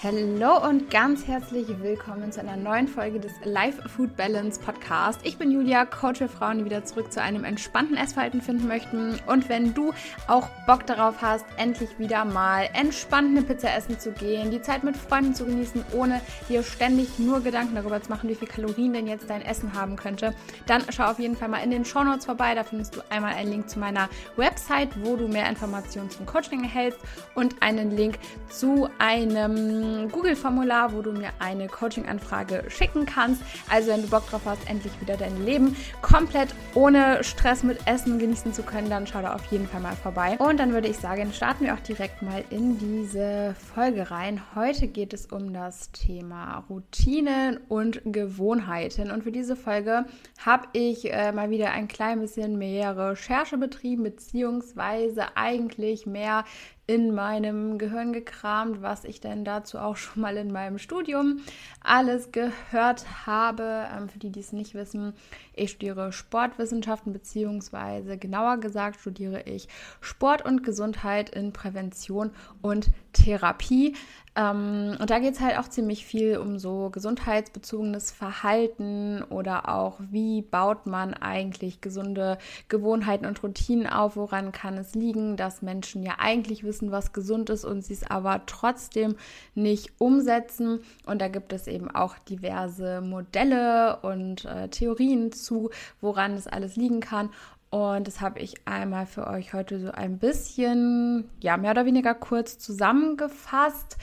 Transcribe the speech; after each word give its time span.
Hallo 0.00 0.64
und 0.64 0.92
ganz 0.92 1.26
herzlich 1.26 1.66
willkommen 1.82 2.30
zu 2.30 2.38
einer 2.38 2.56
neuen 2.56 2.86
Folge 2.86 3.18
des 3.18 3.32
Life 3.42 3.82
Food 3.88 4.16
Balance 4.16 4.60
Podcast. 4.60 5.18
Ich 5.24 5.38
bin 5.38 5.50
Julia, 5.50 5.84
Coach 5.86 6.18
für 6.18 6.28
Frauen, 6.28 6.58
die 6.58 6.66
wieder 6.66 6.84
zurück 6.84 7.12
zu 7.12 7.20
einem 7.20 7.42
entspannten 7.42 7.96
Essverhalten 7.96 8.40
finden 8.40 8.68
möchten. 8.68 9.18
Und 9.26 9.48
wenn 9.48 9.74
du 9.74 9.92
auch 10.28 10.48
Bock 10.68 10.86
darauf 10.86 11.20
hast, 11.20 11.44
endlich 11.56 11.98
wieder 11.98 12.24
mal 12.24 12.68
entspannt 12.74 13.36
eine 13.36 13.42
Pizza 13.44 13.74
essen 13.74 13.98
zu 13.98 14.12
gehen, 14.12 14.52
die 14.52 14.62
Zeit 14.62 14.84
mit 14.84 14.96
Freunden 14.96 15.34
zu 15.34 15.44
genießen, 15.44 15.84
ohne 15.92 16.20
dir 16.48 16.62
ständig 16.62 17.18
nur 17.18 17.40
Gedanken 17.40 17.74
darüber 17.74 18.00
zu 18.00 18.08
machen, 18.10 18.28
wie 18.28 18.36
viel 18.36 18.46
Kalorien 18.46 18.92
denn 18.92 19.08
jetzt 19.08 19.28
dein 19.28 19.42
Essen 19.42 19.74
haben 19.74 19.96
könnte, 19.96 20.32
dann 20.66 20.84
schau 20.90 21.06
auf 21.10 21.18
jeden 21.18 21.34
Fall 21.34 21.48
mal 21.48 21.64
in 21.64 21.72
den 21.72 21.84
Show 21.84 22.04
Notes 22.04 22.26
vorbei. 22.26 22.54
Da 22.54 22.62
findest 22.62 22.94
du 22.94 23.00
einmal 23.10 23.34
einen 23.34 23.50
Link 23.50 23.68
zu 23.68 23.80
meiner 23.80 24.08
Website, 24.36 24.90
wo 25.04 25.16
du 25.16 25.26
mehr 25.26 25.48
Informationen 25.48 26.08
zum 26.08 26.24
Coaching 26.24 26.62
erhältst 26.62 27.00
und 27.34 27.60
einen 27.64 27.96
Link 27.96 28.20
zu 28.48 28.88
einem 29.00 29.87
Google-Formular, 30.10 30.92
wo 30.92 31.02
du 31.02 31.12
mir 31.12 31.30
eine 31.38 31.68
Coaching-Anfrage 31.68 32.64
schicken 32.68 33.06
kannst. 33.06 33.42
Also 33.70 33.90
wenn 33.90 34.02
du 34.02 34.08
Bock 34.08 34.28
drauf 34.28 34.42
hast, 34.44 34.68
endlich 34.68 34.92
wieder 35.00 35.16
dein 35.16 35.44
Leben 35.44 35.76
komplett 36.02 36.54
ohne 36.74 37.22
Stress 37.24 37.62
mit 37.62 37.78
Essen 37.86 38.18
genießen 38.18 38.52
zu 38.52 38.62
können, 38.62 38.90
dann 38.90 39.06
schau 39.06 39.22
da 39.22 39.34
auf 39.34 39.44
jeden 39.50 39.66
Fall 39.66 39.80
mal 39.80 39.96
vorbei. 39.96 40.36
Und 40.38 40.58
dann 40.58 40.72
würde 40.72 40.88
ich 40.88 40.96
sagen, 40.96 41.32
starten 41.32 41.64
wir 41.64 41.74
auch 41.74 41.80
direkt 41.80 42.22
mal 42.22 42.44
in 42.50 42.78
diese 42.78 43.54
Folge 43.74 44.10
rein. 44.10 44.42
Heute 44.54 44.88
geht 44.88 45.12
es 45.12 45.26
um 45.26 45.52
das 45.52 45.90
Thema 45.92 46.64
Routinen 46.68 47.58
und 47.68 48.00
Gewohnheiten. 48.04 49.10
Und 49.10 49.24
für 49.24 49.32
diese 49.32 49.56
Folge 49.56 50.04
habe 50.44 50.68
ich 50.72 51.12
äh, 51.12 51.32
mal 51.32 51.50
wieder 51.50 51.70
ein 51.72 51.88
klein 51.88 52.20
bisschen 52.20 52.58
mehr 52.58 52.96
Recherche 52.96 53.58
betrieben, 53.58 54.02
beziehungsweise 54.02 55.36
eigentlich 55.36 56.06
mehr 56.06 56.44
in 56.88 57.14
meinem 57.14 57.76
Gehirn 57.76 58.14
gekramt, 58.14 58.80
was 58.80 59.04
ich 59.04 59.20
denn 59.20 59.44
dazu 59.44 59.78
auch 59.78 59.96
schon 59.98 60.22
mal 60.22 60.36
in 60.38 60.50
meinem 60.50 60.78
Studium 60.78 61.40
alles 61.84 62.32
gehört 62.32 63.26
habe. 63.26 63.86
Ähm, 63.94 64.08
für 64.08 64.18
die, 64.18 64.30
die 64.30 64.40
es 64.40 64.52
nicht 64.52 64.74
wissen, 64.74 65.12
ich 65.54 65.70
studiere 65.70 66.12
Sportwissenschaften, 66.12 67.12
beziehungsweise 67.12 68.16
genauer 68.16 68.56
gesagt 68.56 69.00
studiere 69.00 69.42
ich 69.42 69.68
Sport 70.00 70.44
und 70.44 70.64
Gesundheit 70.64 71.28
in 71.30 71.52
Prävention 71.52 72.30
und 72.62 72.90
Therapie. 73.12 73.94
Ähm, 74.38 74.96
und 75.00 75.10
da 75.10 75.18
geht 75.18 75.34
es 75.34 75.40
halt 75.40 75.58
auch 75.58 75.68
ziemlich 75.68 76.06
viel 76.06 76.38
um 76.38 76.60
so 76.60 76.90
gesundheitsbezogenes 76.90 78.12
Verhalten 78.12 79.22
oder 79.30 79.68
auch, 79.68 79.98
wie 80.10 80.42
baut 80.42 80.86
man 80.86 81.12
eigentlich 81.14 81.80
gesunde 81.80 82.38
Gewohnheiten 82.68 83.26
und 83.26 83.42
Routinen 83.42 83.88
auf, 83.88 84.16
woran 84.16 84.52
kann 84.52 84.78
es 84.78 84.94
liegen, 84.94 85.36
dass 85.36 85.60
Menschen 85.60 86.04
ja 86.04 86.14
eigentlich 86.18 86.62
wissen, 86.62 86.92
was 86.92 87.12
gesund 87.12 87.50
ist 87.50 87.64
und 87.64 87.84
sie 87.84 87.94
es 87.94 88.08
aber 88.08 88.42
trotzdem 88.46 89.16
nicht 89.56 89.90
umsetzen. 89.98 90.80
Und 91.04 91.20
da 91.20 91.26
gibt 91.26 91.52
es 91.52 91.66
eben 91.66 91.90
auch 91.90 92.16
diverse 92.18 93.00
Modelle 93.00 93.98
und 94.02 94.44
äh, 94.44 94.68
Theorien 94.68 95.32
zu, 95.32 95.70
woran 96.00 96.36
das 96.36 96.46
alles 96.46 96.76
liegen 96.76 97.00
kann. 97.00 97.30
Und 97.70 98.06
das 98.06 98.20
habe 98.20 98.40
ich 98.40 98.54
einmal 98.66 99.06
für 99.06 99.26
euch 99.26 99.52
heute 99.52 99.78
so 99.78 99.90
ein 99.90 100.18
bisschen, 100.18 101.28
ja, 101.40 101.56
mehr 101.56 101.72
oder 101.72 101.84
weniger 101.84 102.14
kurz 102.14 102.58
zusammengefasst 102.58 103.96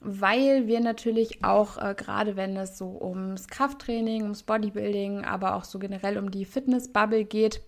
weil 0.00 0.66
wir 0.66 0.80
natürlich 0.80 1.44
auch, 1.44 1.76
äh, 1.76 1.94
gerade 1.94 2.34
wenn 2.36 2.56
es 2.56 2.78
so 2.78 2.98
ums 3.00 3.48
Krafttraining, 3.48 4.22
ums 4.22 4.42
Bodybuilding, 4.42 5.24
aber 5.24 5.54
auch 5.54 5.64
so 5.64 5.78
generell 5.78 6.18
um 6.18 6.30
die 6.30 6.46
Fitnessbubble 6.46 7.24
geht, 7.24 7.60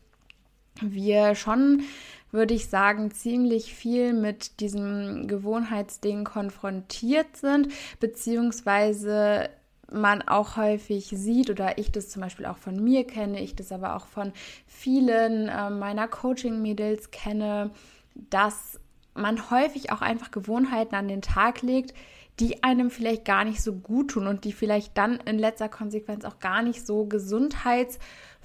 wir 0.81 1.35
schon, 1.35 1.83
würde 2.31 2.55
ich 2.55 2.69
sagen, 2.69 3.11
ziemlich 3.11 3.75
viel 3.75 4.15
mit 4.15 4.61
diesem 4.61 5.29
Gewohnheitsding 5.29 6.25
konfrontiert 6.25 7.37
sind, 7.37 7.69
beziehungsweise 8.01 9.51
man 9.93 10.23
auch 10.23 10.57
häufig 10.57 11.07
sieht 11.15 11.51
oder 11.51 11.79
ich 11.79 11.93
das 11.93 12.09
zum 12.09 12.23
Beispiel 12.23 12.47
auch 12.47 12.57
von 12.57 12.83
mir 12.83 13.07
kenne, 13.07 13.41
ich 13.41 13.55
das 13.55 13.73
aber 13.73 13.97
auch 13.97 14.07
von 14.07 14.33
vielen 14.67 15.49
äh, 15.49 15.71
meiner 15.71 16.09
Coaching-Mädels 16.09 17.11
kenne, 17.11 17.71
dass 18.15 18.81
man 19.15 19.51
häufig 19.51 19.93
auch 19.93 20.01
einfach 20.01 20.31
Gewohnheiten 20.31 20.95
an 20.95 21.09
den 21.09 21.23
Tag 21.23 21.63
legt, 21.63 21.95
die 22.41 22.65
einem 22.65 22.91
vielleicht 22.91 23.25
gar 23.25 23.45
nicht 23.45 23.63
so 23.63 23.75
gut 23.75 24.13
tun 24.13 24.27
und 24.27 24.45
die 24.45 24.53
vielleicht 24.53 24.97
dann 24.97 25.19
in 25.27 25.39
letzter 25.39 25.69
Konsequenz 25.69 26.25
auch 26.25 26.39
gar 26.39 26.63
nicht 26.63 26.87
so 26.87 27.05
gesundheits- 27.05 27.99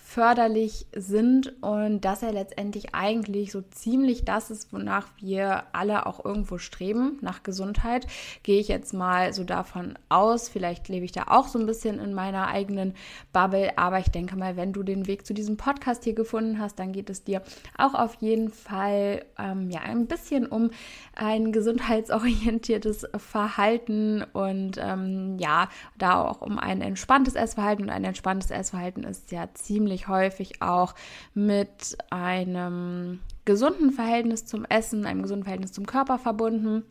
förderlich 0.09 0.87
sind 0.95 1.61
und 1.61 1.99
dass 2.05 2.23
er 2.23 2.31
letztendlich 2.31 2.95
eigentlich 2.95 3.51
so 3.51 3.61
ziemlich 3.61 4.23
das 4.23 4.49
ist, 4.49 4.71
wonach 4.71 5.09
wir 5.17 5.63
alle 5.73 6.05
auch 6.05 6.23
irgendwo 6.23 6.59
streben, 6.59 7.17
nach 7.19 7.43
Gesundheit, 7.43 8.07
gehe 8.41 8.61
ich 8.61 8.69
jetzt 8.69 8.93
mal 8.93 9.33
so 9.33 9.43
davon 9.43 9.99
aus. 10.07 10.47
Vielleicht 10.47 10.87
lebe 10.87 11.03
ich 11.03 11.11
da 11.11 11.25
auch 11.27 11.49
so 11.49 11.59
ein 11.59 11.65
bisschen 11.65 11.99
in 11.99 12.13
meiner 12.13 12.47
eigenen 12.47 12.93
Bubble, 13.33 13.77
aber 13.77 13.99
ich 13.99 14.09
denke 14.09 14.37
mal, 14.37 14.55
wenn 14.55 14.71
du 14.71 14.81
den 14.81 15.07
Weg 15.07 15.25
zu 15.25 15.33
diesem 15.33 15.57
Podcast 15.57 16.05
hier 16.05 16.15
gefunden 16.15 16.57
hast, 16.57 16.79
dann 16.79 16.93
geht 16.93 17.09
es 17.09 17.25
dir 17.25 17.41
auch 17.77 17.93
auf 17.93 18.15
jeden 18.21 18.49
Fall 18.49 19.25
ähm, 19.37 19.69
ja 19.69 19.81
ein 19.81 20.07
bisschen 20.07 20.47
um 20.47 20.71
ein 21.15 21.51
gesundheitsorientiertes 21.51 23.07
Verhalten 23.17 24.23
und 24.31 24.77
ähm, 24.79 25.37
ja, 25.37 25.67
da 25.97 26.23
auch 26.23 26.41
um 26.41 26.57
ein 26.57 26.79
entspanntes 26.81 27.35
Essverhalten 27.35 27.83
und 27.83 27.89
ein 27.89 28.05
entspanntes 28.05 28.51
Essverhalten 28.51 29.03
ist 29.03 29.33
ja 29.33 29.49
ziemlich 29.53 29.96
ziemlich 29.97 30.07
häufig 30.07 30.61
auch 30.61 30.93
mit 31.33 31.97
einem 32.09 33.19
gesunden 33.45 33.91
Verhältnis 33.91 34.45
zum 34.45 34.65
Essen, 34.65 35.05
einem 35.05 35.23
gesunden 35.23 35.43
Verhältnis 35.43 35.71
zum 35.71 35.85
Körper 35.85 36.19
verbunden. 36.19 36.83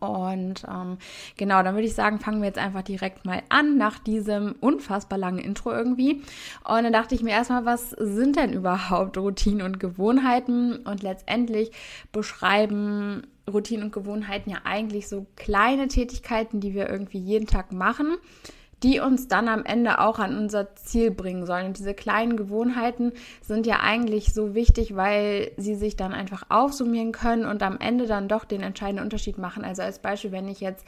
Und 0.00 0.64
ähm, 0.68 0.96
genau, 1.36 1.62
dann 1.62 1.74
würde 1.74 1.86
ich 1.86 1.94
sagen, 1.94 2.18
fangen 2.18 2.40
wir 2.40 2.48
jetzt 2.48 2.58
einfach 2.58 2.82
direkt 2.82 3.24
mal 3.24 3.42
an 3.50 3.76
nach 3.76 3.98
diesem 3.98 4.56
unfassbar 4.60 5.18
langen 5.18 5.38
Intro 5.38 5.70
irgendwie. 5.70 6.22
Und 6.64 6.82
dann 6.82 6.92
dachte 6.92 7.14
ich 7.14 7.22
mir 7.22 7.30
erstmal, 7.30 7.66
was 7.66 7.90
sind 7.90 8.36
denn 8.36 8.52
überhaupt 8.52 9.16
Routinen 9.18 9.62
und 9.62 9.78
Gewohnheiten? 9.78 10.76
Und 10.78 11.02
letztendlich 11.02 11.70
beschreiben 12.10 13.22
Routinen 13.48 13.84
und 13.84 13.92
Gewohnheiten 13.92 14.50
ja 14.50 14.58
eigentlich 14.64 15.06
so 15.06 15.26
kleine 15.36 15.86
Tätigkeiten, 15.86 16.58
die 16.58 16.74
wir 16.74 16.88
irgendwie 16.88 17.18
jeden 17.18 17.46
Tag 17.46 17.72
machen 17.72 18.16
die 18.82 19.00
uns 19.00 19.26
dann 19.28 19.48
am 19.48 19.64
Ende 19.64 20.00
auch 20.00 20.18
an 20.18 20.36
unser 20.36 20.74
Ziel 20.76 21.10
bringen 21.10 21.46
sollen. 21.46 21.66
Und 21.66 21.78
diese 21.78 21.94
kleinen 21.94 22.36
Gewohnheiten 22.36 23.12
sind 23.40 23.66
ja 23.66 23.80
eigentlich 23.80 24.34
so 24.34 24.54
wichtig, 24.54 24.94
weil 24.94 25.52
sie 25.56 25.74
sich 25.74 25.96
dann 25.96 26.12
einfach 26.12 26.44
aufsummieren 26.50 27.12
können 27.12 27.46
und 27.46 27.62
am 27.62 27.78
Ende 27.78 28.06
dann 28.06 28.28
doch 28.28 28.44
den 28.44 28.62
entscheidenden 28.62 29.04
Unterschied 29.04 29.38
machen. 29.38 29.64
Also 29.64 29.82
als 29.82 29.98
Beispiel, 30.00 30.32
wenn 30.32 30.48
ich 30.48 30.60
jetzt 30.60 30.84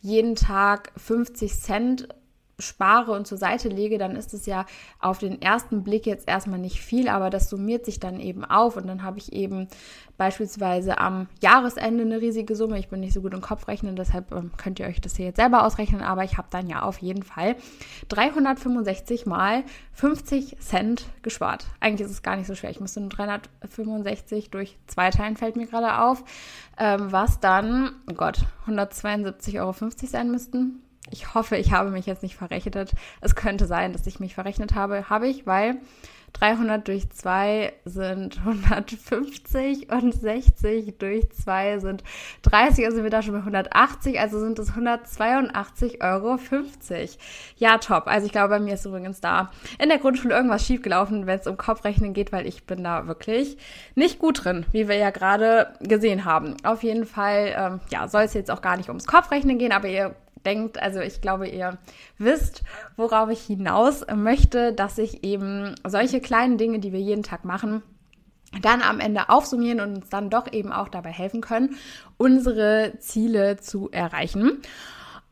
jeden 0.00 0.34
Tag 0.34 0.92
50 0.96 1.54
Cent 1.54 2.08
spare 2.60 3.12
und 3.12 3.26
zur 3.26 3.38
Seite 3.38 3.68
lege, 3.68 3.98
dann 3.98 4.16
ist 4.16 4.34
es 4.34 4.46
ja 4.46 4.66
auf 4.98 5.18
den 5.18 5.40
ersten 5.40 5.82
Blick 5.82 6.06
jetzt 6.06 6.28
erstmal 6.28 6.58
nicht 6.58 6.80
viel, 6.80 7.08
aber 7.08 7.30
das 7.30 7.50
summiert 7.50 7.84
sich 7.84 8.00
dann 8.00 8.20
eben 8.20 8.44
auf 8.44 8.76
und 8.76 8.86
dann 8.86 9.02
habe 9.02 9.18
ich 9.18 9.32
eben 9.32 9.68
beispielsweise 10.20 10.98
am 10.98 11.28
Jahresende 11.40 12.04
eine 12.04 12.20
riesige 12.20 12.54
Summe. 12.54 12.78
Ich 12.78 12.88
bin 12.88 13.00
nicht 13.00 13.14
so 13.14 13.22
gut 13.22 13.32
im 13.32 13.40
Kopfrechnen, 13.40 13.96
deshalb 13.96 14.32
ähm, 14.32 14.50
könnt 14.58 14.78
ihr 14.78 14.86
euch 14.86 15.00
das 15.00 15.16
hier 15.16 15.24
jetzt 15.24 15.38
selber 15.38 15.64
ausrechnen, 15.64 16.02
aber 16.02 16.24
ich 16.24 16.36
habe 16.36 16.48
dann 16.50 16.68
ja 16.68 16.82
auf 16.82 16.98
jeden 16.98 17.22
Fall 17.22 17.56
365 18.08 19.24
mal 19.24 19.64
50 19.94 20.58
Cent 20.60 21.06
gespart. 21.22 21.66
Eigentlich 21.80 22.06
ist 22.06 22.12
es 22.12 22.22
gar 22.22 22.36
nicht 22.36 22.46
so 22.46 22.54
schwer. 22.54 22.68
Ich 22.68 22.80
müsste 22.80 23.00
nur 23.00 23.08
365 23.08 24.50
durch 24.50 24.76
zwei 24.86 25.08
teilen, 25.08 25.38
fällt 25.38 25.56
mir 25.56 25.66
gerade 25.66 26.00
auf, 26.00 26.22
ähm, 26.76 27.10
was 27.12 27.40
dann, 27.40 27.92
oh 28.10 28.14
Gott, 28.14 28.44
172,50 28.66 29.58
Euro 29.58 29.74
sein 29.90 30.30
müssten 30.30 30.82
ich 31.10 31.34
hoffe, 31.34 31.56
ich 31.56 31.72
habe 31.72 31.90
mich 31.90 32.06
jetzt 32.06 32.22
nicht 32.22 32.36
verrechnet. 32.36 32.92
Es 33.20 33.34
könnte 33.34 33.66
sein, 33.66 33.92
dass 33.92 34.06
ich 34.06 34.20
mich 34.20 34.34
verrechnet 34.34 34.74
habe. 34.74 35.08
Habe 35.10 35.28
ich, 35.28 35.46
weil 35.46 35.76
300 36.34 36.86
durch 36.86 37.10
2 37.10 37.72
sind 37.84 38.38
150 38.38 39.90
und 39.90 40.14
60 40.14 40.98
durch 40.98 41.30
2 41.30 41.78
sind 41.80 42.04
30, 42.42 42.86
also 42.86 43.02
wir 43.02 43.10
da 43.10 43.22
schon 43.22 43.32
bei 43.32 43.40
180, 43.40 44.20
also 44.20 44.38
sind 44.38 44.58
es 44.58 44.72
182,50 44.72 46.00
Euro. 46.02 46.38
Ja, 47.56 47.78
top. 47.78 48.06
Also 48.06 48.26
ich 48.26 48.32
glaube, 48.32 48.50
bei 48.50 48.60
mir 48.60 48.74
ist 48.74 48.86
übrigens 48.86 49.20
da 49.20 49.50
in 49.78 49.88
der 49.88 49.98
Grundschule 49.98 50.34
irgendwas 50.34 50.64
schiefgelaufen, 50.64 51.26
wenn 51.26 51.38
es 51.38 51.46
um 51.46 51.56
Kopfrechnen 51.56 52.14
geht, 52.14 52.32
weil 52.32 52.46
ich 52.46 52.64
bin 52.64 52.84
da 52.84 53.06
wirklich 53.06 53.56
nicht 53.94 54.18
gut 54.18 54.44
drin, 54.44 54.66
wie 54.72 54.88
wir 54.88 54.96
ja 54.96 55.10
gerade 55.10 55.74
gesehen 55.80 56.24
haben. 56.24 56.56
Auf 56.62 56.82
jeden 56.82 57.06
Fall, 57.06 57.54
ähm, 57.56 57.80
ja, 57.90 58.08
soll 58.08 58.22
es 58.22 58.34
jetzt 58.34 58.50
auch 58.50 58.62
gar 58.62 58.76
nicht 58.76 58.88
ums 58.88 59.06
Kopfrechnen 59.06 59.58
gehen, 59.58 59.72
aber 59.72 59.88
ihr 59.88 60.14
denkt, 60.44 60.80
also 60.80 61.00
ich 61.00 61.20
glaube, 61.20 61.48
ihr 61.48 61.78
wisst, 62.18 62.62
worauf 62.96 63.30
ich 63.30 63.40
hinaus 63.40 64.04
möchte, 64.14 64.72
dass 64.72 64.98
ich 64.98 65.24
eben 65.24 65.74
solche 65.86 66.20
kleinen 66.20 66.58
Dinge, 66.58 66.78
die 66.78 66.92
wir 66.92 67.00
jeden 67.00 67.22
Tag 67.22 67.44
machen, 67.44 67.82
dann 68.62 68.82
am 68.82 69.00
Ende 69.00 69.28
aufsummieren 69.28 69.80
und 69.80 69.96
uns 69.96 70.08
dann 70.08 70.30
doch 70.30 70.52
eben 70.52 70.72
auch 70.72 70.88
dabei 70.88 71.10
helfen 71.10 71.40
können, 71.40 71.76
unsere 72.16 72.94
Ziele 72.98 73.58
zu 73.58 73.90
erreichen. 73.90 74.62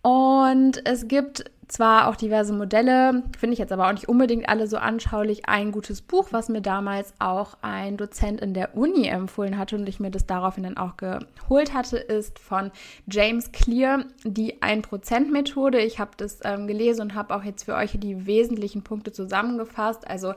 Und 0.02 0.86
es 0.86 1.08
gibt 1.08 1.50
zwar 1.68 2.08
auch 2.08 2.16
diverse 2.16 2.52
Modelle, 2.52 3.22
finde 3.38 3.52
ich 3.52 3.58
jetzt 3.58 3.72
aber 3.72 3.88
auch 3.88 3.92
nicht 3.92 4.08
unbedingt 4.08 4.48
alle 4.48 4.66
so 4.66 4.78
anschaulich. 4.78 5.48
Ein 5.48 5.70
gutes 5.70 6.00
Buch, 6.00 6.28
was 6.30 6.48
mir 6.48 6.62
damals 6.62 7.12
auch 7.18 7.58
ein 7.60 7.96
Dozent 7.96 8.40
in 8.40 8.54
der 8.54 8.76
Uni 8.76 9.06
empfohlen 9.06 9.58
hatte 9.58 9.76
und 9.76 9.88
ich 9.88 10.00
mir 10.00 10.10
das 10.10 10.26
daraufhin 10.26 10.64
dann 10.64 10.78
auch 10.78 10.96
geholt 10.96 11.74
hatte, 11.74 11.98
ist 11.98 12.38
von 12.38 12.70
James 13.06 13.52
Clear, 13.52 14.04
die 14.24 14.62
1%-Methode. 14.62 15.80
Ich 15.80 15.98
habe 15.98 16.12
das 16.16 16.40
ähm, 16.42 16.66
gelesen 16.66 17.02
und 17.02 17.14
habe 17.14 17.34
auch 17.36 17.44
jetzt 17.44 17.64
für 17.64 17.74
euch 17.74 17.92
die 17.98 18.26
wesentlichen 18.26 18.82
Punkte 18.82 19.12
zusammengefasst. 19.12 20.08
Also 20.08 20.32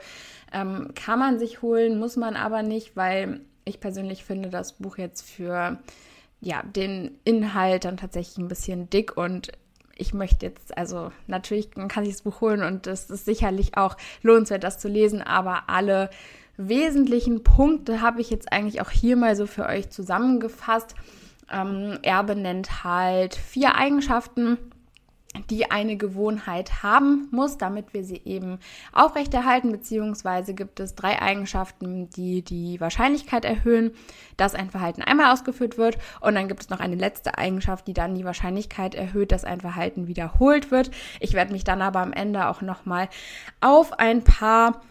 ähm, 0.51 0.89
kann 0.95 1.17
man 1.17 1.39
sich 1.39 1.61
holen, 1.61 1.97
muss 1.97 2.17
man 2.17 2.35
aber 2.35 2.61
nicht, 2.61 2.97
weil 2.97 3.41
ich 3.63 3.79
persönlich 3.79 4.25
finde 4.25 4.49
das 4.49 4.73
Buch 4.73 4.97
jetzt 4.97 5.21
für 5.21 5.79
ja, 6.41 6.63
den 6.63 7.19
Inhalt 7.23 7.85
dann 7.85 7.97
tatsächlich 7.97 8.37
ein 8.39 8.47
bisschen 8.47 8.89
dick 8.89 9.15
und 9.15 9.51
ich 10.01 10.13
möchte 10.13 10.47
jetzt, 10.47 10.77
also 10.77 11.11
natürlich 11.27 11.71
kann 11.71 12.03
sich 12.03 12.13
das 12.13 12.23
Buch 12.23 12.41
holen 12.41 12.63
und 12.63 12.87
es 12.87 13.09
ist 13.09 13.25
sicherlich 13.25 13.77
auch 13.77 13.95
lohnenswert, 14.23 14.63
das 14.63 14.79
zu 14.79 14.87
lesen, 14.87 15.21
aber 15.21 15.63
alle 15.67 16.09
wesentlichen 16.57 17.43
Punkte 17.43 18.01
habe 18.01 18.19
ich 18.19 18.29
jetzt 18.29 18.51
eigentlich 18.51 18.81
auch 18.81 18.89
hier 18.89 19.15
mal 19.15 19.35
so 19.35 19.45
für 19.45 19.65
euch 19.65 19.89
zusammengefasst. 19.89 20.95
Ähm, 21.51 21.99
er 22.01 22.23
benennt 22.23 22.83
halt 22.83 23.35
vier 23.35 23.75
Eigenschaften, 23.75 24.57
die 25.49 25.71
eine 25.71 25.95
Gewohnheit 25.95 26.83
haben 26.83 27.27
muss, 27.31 27.57
damit 27.57 27.93
wir 27.93 28.03
sie 28.03 28.21
eben 28.25 28.59
aufrechterhalten, 28.91 29.71
beziehungsweise 29.71 30.53
gibt 30.53 30.79
es 30.79 30.95
drei 30.95 31.21
Eigenschaften, 31.21 32.09
die 32.09 32.41
die 32.41 32.81
Wahrscheinlichkeit 32.81 33.45
erhöhen, 33.45 33.91
dass 34.35 34.55
ein 34.55 34.69
Verhalten 34.69 35.01
einmal 35.01 35.31
ausgeführt 35.31 35.77
wird 35.77 35.97
und 36.19 36.35
dann 36.35 36.47
gibt 36.47 36.61
es 36.61 36.69
noch 36.69 36.81
eine 36.81 36.95
letzte 36.95 37.37
Eigenschaft, 37.37 37.87
die 37.87 37.93
dann 37.93 38.15
die 38.15 38.25
Wahrscheinlichkeit 38.25 38.93
erhöht, 38.93 39.31
dass 39.31 39.45
ein 39.45 39.61
Verhalten 39.61 40.07
wiederholt 40.07 40.69
wird. 40.69 40.91
Ich 41.19 41.33
werde 41.33 41.53
mich 41.53 41.63
dann 41.63 41.81
aber 41.81 41.99
am 41.99 42.13
Ende 42.13 42.47
auch 42.47 42.61
nochmal 42.61 43.07
auf 43.61 43.99
ein 43.99 44.23
paar 44.23 44.81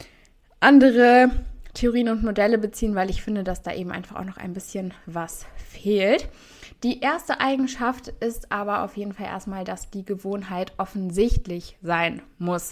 andere 0.60 1.30
Theorien 1.74 2.08
und 2.08 2.22
Modelle 2.22 2.58
beziehen, 2.58 2.94
weil 2.94 3.10
ich 3.10 3.22
finde, 3.22 3.44
dass 3.44 3.62
da 3.62 3.72
eben 3.72 3.92
einfach 3.92 4.16
auch 4.16 4.24
noch 4.24 4.38
ein 4.38 4.54
bisschen 4.54 4.94
was 5.06 5.46
fehlt. 5.56 6.28
Die 6.82 7.00
erste 7.00 7.40
Eigenschaft 7.40 8.08
ist 8.08 8.50
aber 8.50 8.82
auf 8.82 8.96
jeden 8.96 9.12
Fall 9.12 9.26
erstmal, 9.26 9.64
dass 9.64 9.90
die 9.90 10.04
Gewohnheit 10.04 10.72
offensichtlich 10.78 11.76
sein 11.82 12.22
muss. 12.38 12.70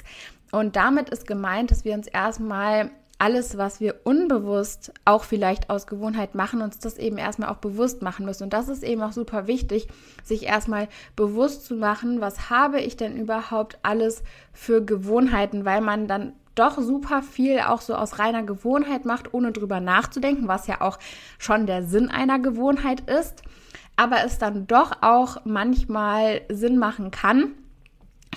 Und 0.50 0.76
damit 0.76 1.10
ist 1.10 1.26
gemeint, 1.26 1.70
dass 1.70 1.84
wir 1.84 1.92
uns 1.92 2.06
erstmal 2.06 2.90
alles, 3.18 3.58
was 3.58 3.80
wir 3.80 3.96
unbewusst 4.04 4.94
auch 5.04 5.24
vielleicht 5.24 5.68
aus 5.68 5.86
Gewohnheit 5.86 6.34
machen, 6.34 6.62
uns 6.62 6.78
das 6.78 6.96
eben 6.96 7.18
erstmal 7.18 7.50
auch 7.50 7.56
bewusst 7.56 8.00
machen 8.00 8.24
müssen. 8.24 8.44
Und 8.44 8.52
das 8.52 8.68
ist 8.68 8.82
eben 8.82 9.02
auch 9.02 9.12
super 9.12 9.46
wichtig, 9.46 9.88
sich 10.22 10.44
erstmal 10.44 10.88
bewusst 11.16 11.66
zu 11.66 11.74
machen, 11.74 12.20
was 12.22 12.48
habe 12.48 12.80
ich 12.80 12.96
denn 12.96 13.16
überhaupt 13.16 13.78
alles 13.82 14.22
für 14.52 14.82
Gewohnheiten, 14.82 15.64
weil 15.64 15.80
man 15.80 16.06
dann 16.06 16.32
doch 16.54 16.78
super 16.80 17.22
viel 17.22 17.60
auch 17.60 17.80
so 17.80 17.94
aus 17.94 18.18
reiner 18.18 18.42
Gewohnheit 18.42 19.04
macht, 19.04 19.34
ohne 19.34 19.52
drüber 19.52 19.80
nachzudenken, 19.80 20.48
was 20.48 20.66
ja 20.66 20.80
auch 20.80 20.98
schon 21.38 21.66
der 21.66 21.82
Sinn 21.84 22.10
einer 22.10 22.38
Gewohnheit 22.38 23.00
ist 23.00 23.42
aber 23.98 24.24
es 24.24 24.38
dann 24.38 24.68
doch 24.68 24.92
auch 25.02 25.38
manchmal 25.44 26.42
Sinn 26.48 26.78
machen 26.78 27.10
kann, 27.10 27.50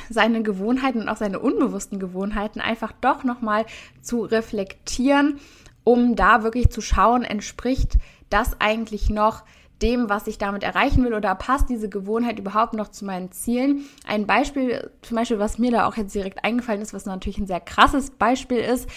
seine 0.10 0.42
Gewohnheiten 0.42 1.02
und 1.02 1.08
auch 1.08 1.18
seine 1.18 1.40
unbewussten 1.40 2.00
Gewohnheiten 2.00 2.60
einfach 2.60 2.92
doch 3.00 3.24
nochmal 3.24 3.66
zu 4.02 4.24
reflektieren, 4.24 5.40
um 5.84 6.16
da 6.16 6.42
wirklich 6.44 6.72
zu 6.72 6.82
schauen, 6.82 7.24
entspricht 7.24 8.00
das 8.32 8.60
eigentlich 8.60 9.12
noch 9.12 9.44
dem, 9.84 10.10
was 10.10 10.28
ich 10.28 10.40
damit 10.40 10.64
erreichen 10.64 11.04
will 11.04 11.14
oder 11.14 11.36
passt 11.36 11.70
diese 11.70 11.90
Gewohnheit 11.90 12.40
überhaupt 12.40 12.74
noch 12.74 12.90
zu 12.90 13.06
meinen 13.06 13.32
Zielen? 13.32 13.86
Ein 14.08 14.26
Beispiel, 14.26 14.90
zum 15.04 15.18
Beispiel, 15.18 15.40
was 15.40 15.60
mir 15.60 15.72
da 15.72 15.88
auch 15.88 15.98
jetzt 15.98 16.16
direkt 16.16 16.44
eingefallen 16.44 16.82
ist, 16.82 16.94
was 16.94 17.06
natürlich 17.06 17.38
ein 17.38 17.48
sehr 17.48 17.60
krasses 17.60 18.12
Beispiel 18.12 18.60
ist, 18.60 18.90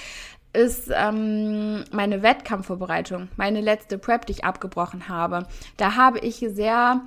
ist 0.54 0.90
ähm, 0.94 1.84
meine 1.90 2.22
Wettkampfvorbereitung, 2.22 3.28
meine 3.36 3.60
letzte 3.60 3.98
Prep, 3.98 4.26
die 4.26 4.32
ich 4.32 4.44
abgebrochen 4.44 5.08
habe. 5.08 5.46
Da 5.76 5.96
habe 5.96 6.20
ich 6.20 6.36
sehr, 6.36 7.02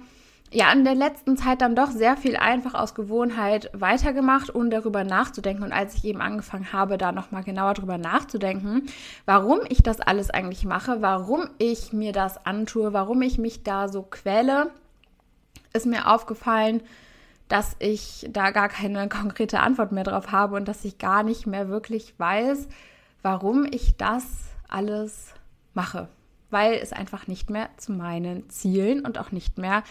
ja, 0.51 0.71
in 0.73 0.83
der 0.83 0.95
letzten 0.95 1.37
Zeit 1.37 1.61
dann 1.61 1.75
doch 1.75 1.89
sehr 1.89 2.17
viel 2.17 2.35
einfach 2.35 2.73
aus 2.73 2.93
Gewohnheit 2.93 3.71
weitergemacht, 3.73 4.53
ohne 4.53 4.69
darüber 4.69 5.03
nachzudenken. 5.03 5.63
Und 5.63 5.71
als 5.71 5.95
ich 5.95 6.05
eben 6.05 6.21
angefangen 6.21 6.73
habe, 6.73 6.97
da 6.97 7.11
nochmal 7.11 7.43
genauer 7.43 7.73
drüber 7.73 7.97
nachzudenken, 7.97 8.87
warum 9.25 9.61
ich 9.69 9.81
das 9.81 10.01
alles 10.01 10.29
eigentlich 10.29 10.65
mache, 10.65 11.01
warum 11.01 11.49
ich 11.57 11.93
mir 11.93 12.11
das 12.11 12.45
antue, 12.45 12.91
warum 12.91 13.21
ich 13.21 13.37
mich 13.37 13.63
da 13.63 13.87
so 13.87 14.03
quäle, 14.03 14.71
ist 15.73 15.85
mir 15.85 16.11
aufgefallen, 16.11 16.81
dass 17.47 17.77
ich 17.79 18.27
da 18.29 18.51
gar 18.51 18.67
keine 18.67 19.07
konkrete 19.09 19.61
Antwort 19.61 19.93
mehr 19.93 20.03
drauf 20.03 20.33
habe 20.33 20.55
und 20.55 20.67
dass 20.67 20.83
ich 20.83 20.97
gar 20.97 21.23
nicht 21.23 21.47
mehr 21.47 21.69
wirklich 21.69 22.13
weiß, 22.17 22.67
warum 23.21 23.65
ich 23.65 23.95
das 23.97 24.25
alles 24.67 25.33
mache, 25.73 26.09
weil 26.49 26.73
es 26.73 26.93
einfach 26.93 27.27
nicht 27.27 27.49
mehr 27.49 27.69
zu 27.77 27.91
meinen 27.91 28.49
Zielen 28.49 29.05
und 29.05 29.17
auch 29.17 29.31
nicht 29.31 29.57
mehr 29.57 29.83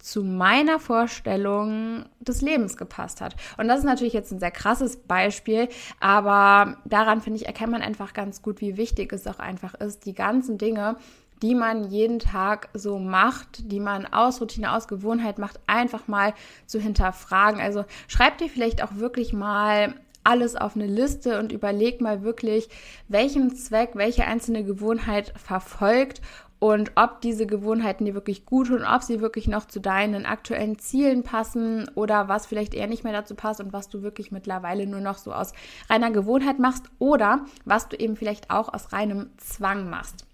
zu 0.00 0.24
meiner 0.24 0.80
Vorstellung 0.80 2.06
des 2.20 2.40
Lebens 2.40 2.76
gepasst 2.76 3.20
hat. 3.20 3.36
Und 3.56 3.68
das 3.68 3.80
ist 3.80 3.84
natürlich 3.84 4.12
jetzt 4.12 4.32
ein 4.32 4.40
sehr 4.40 4.50
krasses 4.50 4.96
Beispiel, 4.96 5.68
aber 6.00 6.76
daran 6.84 7.20
finde 7.20 7.38
ich, 7.38 7.46
erkennt 7.46 7.72
man 7.72 7.82
einfach 7.82 8.12
ganz 8.12 8.42
gut, 8.42 8.60
wie 8.60 8.76
wichtig 8.76 9.12
es 9.12 9.26
auch 9.26 9.38
einfach 9.38 9.74
ist, 9.74 10.04
die 10.06 10.14
ganzen 10.14 10.58
Dinge, 10.58 10.96
die 11.42 11.54
man 11.54 11.90
jeden 11.90 12.20
Tag 12.20 12.68
so 12.72 12.98
macht, 12.98 13.70
die 13.72 13.80
man 13.80 14.06
aus 14.06 14.40
Routine, 14.40 14.72
aus 14.72 14.86
Gewohnheit 14.86 15.38
macht, 15.38 15.58
einfach 15.66 16.06
mal 16.06 16.34
zu 16.66 16.78
hinterfragen. 16.80 17.60
Also 17.60 17.84
schreibt 18.06 18.40
dir 18.40 18.48
vielleicht 18.48 18.82
auch 18.82 18.94
wirklich 18.94 19.32
mal 19.32 19.94
alles 20.24 20.56
auf 20.56 20.76
eine 20.76 20.86
Liste 20.86 21.38
und 21.38 21.52
überleg 21.52 22.00
mal 22.00 22.22
wirklich, 22.22 22.68
welchen 23.08 23.54
Zweck 23.54 23.90
welche 23.94 24.24
einzelne 24.24 24.64
Gewohnheit 24.64 25.32
verfolgt 25.36 26.20
und 26.62 26.92
ob 26.94 27.20
diese 27.22 27.44
Gewohnheiten 27.44 28.04
dir 28.04 28.14
wirklich 28.14 28.46
gut 28.46 28.68
tun, 28.68 28.84
ob 28.84 29.02
sie 29.02 29.20
wirklich 29.20 29.48
noch 29.48 29.66
zu 29.66 29.80
deinen 29.80 30.26
aktuellen 30.26 30.78
Zielen 30.78 31.24
passen 31.24 31.90
oder 31.96 32.28
was 32.28 32.46
vielleicht 32.46 32.72
eher 32.72 32.86
nicht 32.86 33.02
mehr 33.02 33.12
dazu 33.12 33.34
passt 33.34 33.60
und 33.60 33.72
was 33.72 33.88
du 33.88 34.02
wirklich 34.02 34.30
mittlerweile 34.30 34.86
nur 34.86 35.00
noch 35.00 35.18
so 35.18 35.32
aus 35.32 35.54
reiner 35.90 36.12
Gewohnheit 36.12 36.60
machst 36.60 36.84
oder 37.00 37.46
was 37.64 37.88
du 37.88 37.96
eben 37.96 38.14
vielleicht 38.14 38.50
auch 38.50 38.72
aus 38.72 38.92
reinem 38.92 39.30
Zwang 39.38 39.90
machst. 39.90 40.24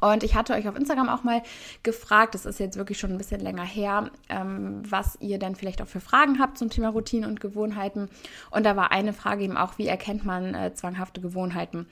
Und 0.00 0.22
ich 0.22 0.34
hatte 0.34 0.54
euch 0.54 0.68
auf 0.68 0.76
Instagram 0.76 1.08
auch 1.08 1.22
mal 1.22 1.42
gefragt, 1.82 2.34
das 2.34 2.46
ist 2.46 2.60
jetzt 2.60 2.76
wirklich 2.76 2.98
schon 2.98 3.10
ein 3.10 3.18
bisschen 3.18 3.40
länger 3.40 3.64
her, 3.64 4.10
ähm, 4.28 4.82
was 4.88 5.16
ihr 5.20 5.38
denn 5.38 5.56
vielleicht 5.56 5.82
auch 5.82 5.86
für 5.86 6.00
Fragen 6.00 6.38
habt 6.38 6.58
zum 6.58 6.70
Thema 6.70 6.90
Routinen 6.90 7.28
und 7.28 7.40
Gewohnheiten. 7.40 8.08
Und 8.50 8.64
da 8.64 8.76
war 8.76 8.92
eine 8.92 9.12
Frage 9.12 9.44
eben 9.44 9.56
auch, 9.56 9.78
wie 9.78 9.86
erkennt 9.86 10.24
man 10.24 10.54
äh, 10.54 10.74
zwanghafte 10.74 11.20
Gewohnheiten? 11.20 11.86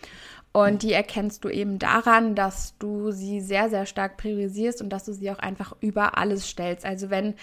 Und 0.52 0.82
die 0.82 0.93
erkennst 0.93 1.44
du 1.44 1.50
eben 1.50 1.79
daran, 1.79 2.35
dass 2.35 2.76
du 2.79 3.11
sie 3.11 3.40
sehr, 3.40 3.69
sehr 3.69 3.87
stark 3.87 4.17
priorisierst 4.17 4.81
und 4.82 4.90
dass 4.90 5.05
du 5.05 5.12
sie 5.12 5.31
auch 5.31 5.38
einfach 5.38 5.75
über 5.81 6.17
alles 6.17 6.49
stellst. 6.49 6.85
Also 6.85 7.11
wenn 7.11 7.35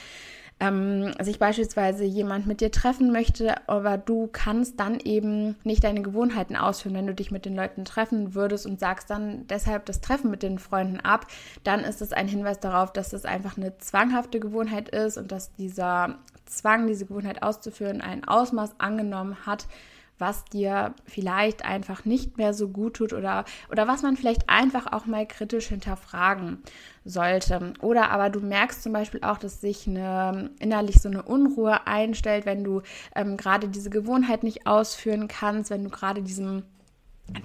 ähm, 0.60 1.12
sich 1.22 1.38
beispielsweise 1.38 2.06
jemand 2.06 2.48
mit 2.48 2.62
dir 2.62 2.72
treffen 2.72 3.12
möchte, 3.12 3.68
aber 3.68 3.97
du 3.97 4.28
kannst 4.31 4.80
dann 4.80 5.00
eben 5.02 5.57
nicht 5.64 5.83
deine 5.83 6.02
Gewohnheiten 6.02 6.56
ausführen. 6.56 6.95
Wenn 6.95 7.07
du 7.07 7.14
dich 7.14 7.30
mit 7.30 7.45
den 7.45 7.56
Leuten 7.56 7.83
treffen 7.83 8.35
würdest 8.35 8.66
und 8.66 8.80
sagst 8.80 9.09
dann 9.09 9.45
deshalb 9.47 9.85
das 9.85 10.00
Treffen 10.00 10.31
mit 10.31 10.44
den 10.44 10.57
Freunden 10.57 11.02
ab, 11.02 11.28
dann 11.64 11.81
ist 11.81 12.02
es 12.02 12.14
ein 12.14 12.30
Hinweis 12.30 12.59
darauf, 12.59 12.94
dass 12.94 13.12
es 13.12 13.26
einfach 13.26 13.57
eine 13.57 13.78
zwanghafte 13.80 14.40
Gewohnheit 14.40 14.90
ist 14.90 15.18
und 15.18 15.31
dass 15.31 15.54
dieser 15.56 16.19
Zwang, 16.45 16.88
diese 16.88 17.06
Gewohnheit 17.06 17.44
auszuführen, 17.44 18.02
ein 18.02 18.26
Ausmaß 18.26 18.80
angenommen 18.80 19.45
hat, 19.45 19.68
was 20.18 20.45
dir 20.45 20.94
vielleicht 21.06 21.66
einfach 21.66 22.06
nicht 22.06 22.38
mehr 22.38 22.54
so 22.54 22.69
gut 22.69 22.95
tut 22.95 23.14
oder, 23.14 23.44
oder 23.69 23.88
was 23.88 24.02
man 24.02 24.16
vielleicht 24.16 24.50
einfach 24.50 24.92
auch 24.92 25.06
mal 25.06 25.28
kritisch 25.28 25.68
hinterfragen 25.68 26.60
sollte. 27.04 27.74
Oder 27.81 28.12
aber 28.12 28.30
du 28.30 28.40
merkst 28.40 28.81
zum 28.81 28.94
Beispiel 28.94 29.22
auch, 29.24 29.38
dass 29.38 29.62
sich 29.62 29.88
eine, 29.88 30.52
innerlich 30.60 31.02
so 31.02 31.10
eine 31.10 31.24
Unruhe 31.24 31.86
einstellt, 31.86 32.45
wenn 32.45 32.64
du 32.64 32.81
ähm, 33.14 33.36
gerade 33.36 33.68
diese 33.68 33.90
Gewohnheit 33.90 34.44
nicht 34.44 34.68
ausführen 34.68 35.28
kannst, 35.28 35.69
wenn 35.69 35.84
du 35.84 35.90
gerade 35.90 36.22
diesem 36.22 36.64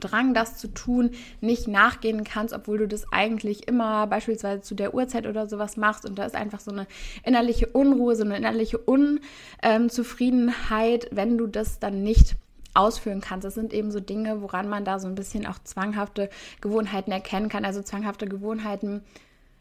Drang, 0.01 0.35
das 0.35 0.59
zu 0.59 0.69
tun, 0.69 1.13
nicht 1.41 1.67
nachgehen 1.67 2.23
kannst, 2.23 2.53
obwohl 2.53 2.77
du 2.79 2.87
das 2.87 3.11
eigentlich 3.13 3.67
immer 3.67 4.07
beispielsweise 4.07 4.61
zu 4.61 4.75
der 4.75 4.93
Uhrzeit 4.95 5.27
oder 5.27 5.49
sowas 5.49 5.79
machst. 5.79 6.05
Und 6.05 6.19
da 6.19 6.25
ist 6.25 6.35
einfach 6.35 6.61
so 6.61 6.71
eine 6.71 6.87
innerliche 7.25 7.67
Unruhe, 7.67 8.15
so 8.15 8.25
eine 8.25 8.37
innerliche 8.37 8.77
Unzufriedenheit, 8.77 11.09
wenn 11.13 11.39
du 11.39 11.47
das 11.47 11.79
dann 11.79 12.03
nicht 12.03 12.37
ausführen 12.75 13.21
kannst. 13.21 13.45
Das 13.45 13.55
sind 13.55 13.73
eben 13.73 13.91
so 13.91 14.01
Dinge, 14.01 14.43
woran 14.43 14.69
man 14.69 14.85
da 14.85 14.99
so 14.99 15.09
ein 15.09 15.15
bisschen 15.15 15.47
auch 15.47 15.59
zwanghafte 15.65 16.31
Gewohnheiten 16.61 17.13
erkennen 17.13 17.49
kann. 17.49 17.65
Also 17.65 17.83
zwanghafte 17.83 18.27
Gewohnheiten, 18.27 19.03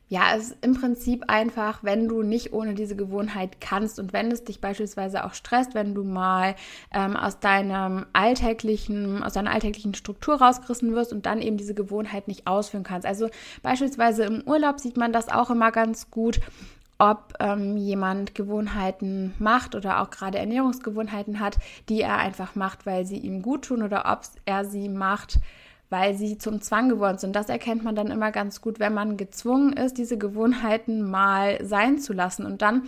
ja, 0.09 0.33
ist 0.33 0.57
im 0.61 0.73
Prinzip 0.73 1.25
einfach, 1.27 1.83
wenn 1.83 2.07
du 2.07 2.23
nicht 2.23 2.51
ohne 2.51 2.73
diese 2.73 2.95
Gewohnheit 2.95 3.61
kannst 3.61 3.99
und 3.99 4.11
wenn 4.11 4.31
es 4.31 4.43
dich 4.43 4.59
beispielsweise 4.59 5.23
auch 5.23 5.35
stresst, 5.35 5.75
wenn 5.75 5.93
du 5.93 6.03
mal 6.03 6.55
ähm, 6.91 7.15
aus 7.15 7.39
deinem 7.39 8.07
alltäglichen, 8.11 9.21
aus 9.23 9.33
deiner 9.33 9.51
alltäglichen 9.51 9.93
Struktur 9.93 10.41
rausgerissen 10.41 10.95
wirst 10.95 11.13
und 11.13 11.27
dann 11.27 11.43
eben 11.43 11.57
diese 11.57 11.75
Gewohnheit 11.75 12.27
nicht 12.27 12.47
ausführen 12.47 12.83
kannst. 12.83 13.05
Also 13.05 13.29
beispielsweise 13.61 14.23
im 14.23 14.41
Urlaub 14.47 14.79
sieht 14.79 14.97
man 14.97 15.13
das 15.13 15.29
auch 15.29 15.51
immer 15.51 15.71
ganz 15.71 16.09
gut 16.09 16.39
ob 16.99 17.33
ähm, 17.39 17.77
jemand 17.77 18.35
Gewohnheiten 18.35 19.33
macht 19.39 19.73
oder 19.73 20.01
auch 20.01 20.09
gerade 20.09 20.37
Ernährungsgewohnheiten 20.37 21.39
hat, 21.39 21.57
die 21.87 22.01
er 22.01 22.17
einfach 22.17 22.55
macht, 22.55 22.85
weil 22.85 23.05
sie 23.05 23.17
ihm 23.17 23.41
gut 23.41 23.65
tun 23.65 23.81
oder 23.81 24.11
ob 24.11 24.21
er 24.45 24.65
sie 24.65 24.89
macht, 24.89 25.39
weil 25.89 26.13
sie 26.15 26.37
zum 26.37 26.61
Zwang 26.61 26.89
geworden 26.89 27.17
sind. 27.17 27.35
Das 27.35 27.49
erkennt 27.49 27.83
man 27.83 27.95
dann 27.95 28.11
immer 28.11 28.31
ganz 28.31 28.61
gut, 28.61 28.79
wenn 28.79 28.93
man 28.93 29.17
gezwungen 29.17 29.73
ist, 29.73 29.97
diese 29.97 30.17
Gewohnheiten 30.17 31.09
mal 31.09 31.65
sein 31.65 31.99
zu 31.99 32.13
lassen. 32.13 32.45
Und 32.45 32.61
dann 32.61 32.83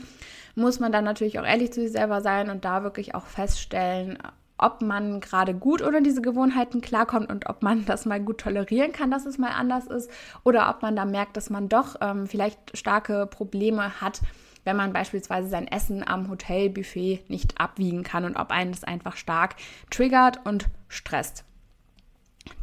muss 0.56 0.82
man 0.82 0.92
dann 0.92 1.06
natürlich 1.06 1.40
auch 1.40 1.46
ehrlich 1.46 1.72
zu 1.72 1.82
sich 1.82 1.94
selber 1.94 2.22
sein 2.22 2.50
und 2.50 2.66
da 2.66 2.84
wirklich 2.84 3.16
auch 3.16 3.26
feststellen, 3.26 4.18
ob 4.62 4.82
man 4.82 5.20
gerade 5.20 5.54
gut 5.54 5.82
ohne 5.82 6.02
diese 6.02 6.22
Gewohnheiten 6.22 6.82
klarkommt 6.82 7.30
und 7.30 7.50
ob 7.50 7.64
man 7.64 7.86
das 7.86 8.06
mal 8.06 8.22
gut 8.22 8.38
tolerieren 8.38 8.92
kann, 8.92 9.12
dass 9.12 9.26
es 9.26 9.38
mal 9.38 9.52
anders 9.52 9.88
ist, 9.88 10.10
oder 10.44 10.70
ob 10.70 10.82
man 10.82 10.96
da 10.96 11.06
merkt, 11.06 11.36
dass 11.36 11.50
man 11.50 11.68
doch 11.68 11.96
ähm, 12.00 12.28
vielleicht 12.28 12.78
starke 12.78 13.28
Probleme 13.28 14.00
hat, 14.00 14.22
wenn 14.64 14.78
man 14.78 14.94
beispielsweise 14.94 15.50
sein 15.50 15.68
Essen 15.68 16.08
am 16.08 16.30
Hotelbuffet 16.30 17.26
nicht 17.28 17.60
abwiegen 17.60 18.04
kann 18.04 18.26
und 18.26 18.38
ob 18.38 18.52
einen 18.52 18.72
das 18.72 18.84
einfach 18.84 19.18
stark 19.18 19.56
triggert 19.90 20.46
und 20.46 20.68
stresst. 20.88 21.44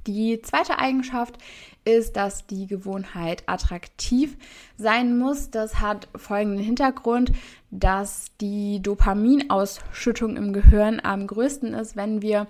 Die 0.07 0.41
zweite 0.43 0.79
Eigenschaft 0.79 1.39
ist, 1.85 2.17
dass 2.17 2.47
die 2.47 2.67
Gewohnheit 2.67 3.43
attraktiv 3.47 4.37
sein 4.77 5.19
muss. 5.19 5.51
Das 5.51 5.81
hat 5.81 6.09
folgenden 6.17 6.65
Hintergrund, 6.65 7.33
dass 7.71 8.27
die 8.41 8.81
Dopaminausschüttung 8.83 10.37
im 10.37 10.53
Gehirn 10.53 11.01
am 11.03 11.27
größten 11.27 11.75
ist, 11.75 11.97
wenn 11.97 12.23
wir 12.23 12.47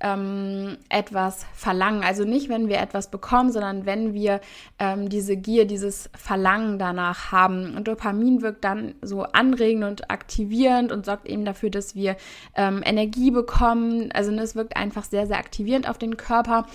ähm, 0.00 0.76
etwas 0.88 1.46
verlangen. 1.54 2.02
Also 2.04 2.24
nicht, 2.24 2.48
wenn 2.48 2.68
wir 2.68 2.78
etwas 2.78 3.10
bekommen, 3.10 3.52
sondern 3.52 3.86
wenn 3.86 4.14
wir 4.14 4.40
ähm, 4.78 5.08
diese 5.08 5.36
Gier, 5.36 5.66
dieses 5.66 6.10
Verlangen 6.14 6.78
danach 6.78 7.32
haben. 7.32 7.76
Und 7.76 7.88
Dopamin 7.88 8.42
wirkt 8.42 8.64
dann 8.64 8.94
so 9.02 9.22
anregend 9.22 9.84
und 9.84 10.10
aktivierend 10.10 10.92
und 10.92 11.04
sorgt 11.04 11.26
eben 11.26 11.44
dafür, 11.44 11.70
dass 11.70 11.94
wir 11.94 12.16
ähm, 12.54 12.82
Energie 12.84 13.30
bekommen. 13.30 14.10
Also 14.12 14.32
es 14.32 14.54
wirkt 14.54 14.76
einfach 14.76 15.04
sehr, 15.04 15.26
sehr 15.26 15.38
aktivierend 15.38 15.88
auf 15.88 15.98
den 15.98 16.16
Körper. 16.16 16.66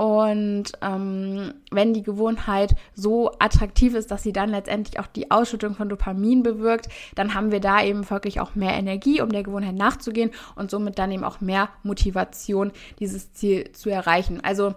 Und 0.00 0.72
ähm, 0.80 1.52
wenn 1.70 1.92
die 1.92 2.02
Gewohnheit 2.02 2.74
so 2.94 3.32
attraktiv 3.38 3.94
ist, 3.94 4.10
dass 4.10 4.22
sie 4.22 4.32
dann 4.32 4.48
letztendlich 4.48 4.98
auch 4.98 5.06
die 5.06 5.30
Ausschüttung 5.30 5.74
von 5.74 5.90
Dopamin 5.90 6.42
bewirkt, 6.42 6.88
dann 7.16 7.34
haben 7.34 7.52
wir 7.52 7.60
da 7.60 7.82
eben 7.82 8.08
wirklich 8.08 8.40
auch 8.40 8.54
mehr 8.54 8.72
Energie, 8.72 9.20
um 9.20 9.28
der 9.30 9.42
Gewohnheit 9.42 9.74
nachzugehen 9.74 10.30
und 10.56 10.70
somit 10.70 10.98
dann 10.98 11.12
eben 11.12 11.22
auch 11.22 11.42
mehr 11.42 11.68
Motivation, 11.82 12.72
dieses 12.98 13.34
Ziel 13.34 13.72
zu 13.72 13.90
erreichen. 13.90 14.40
Also 14.42 14.74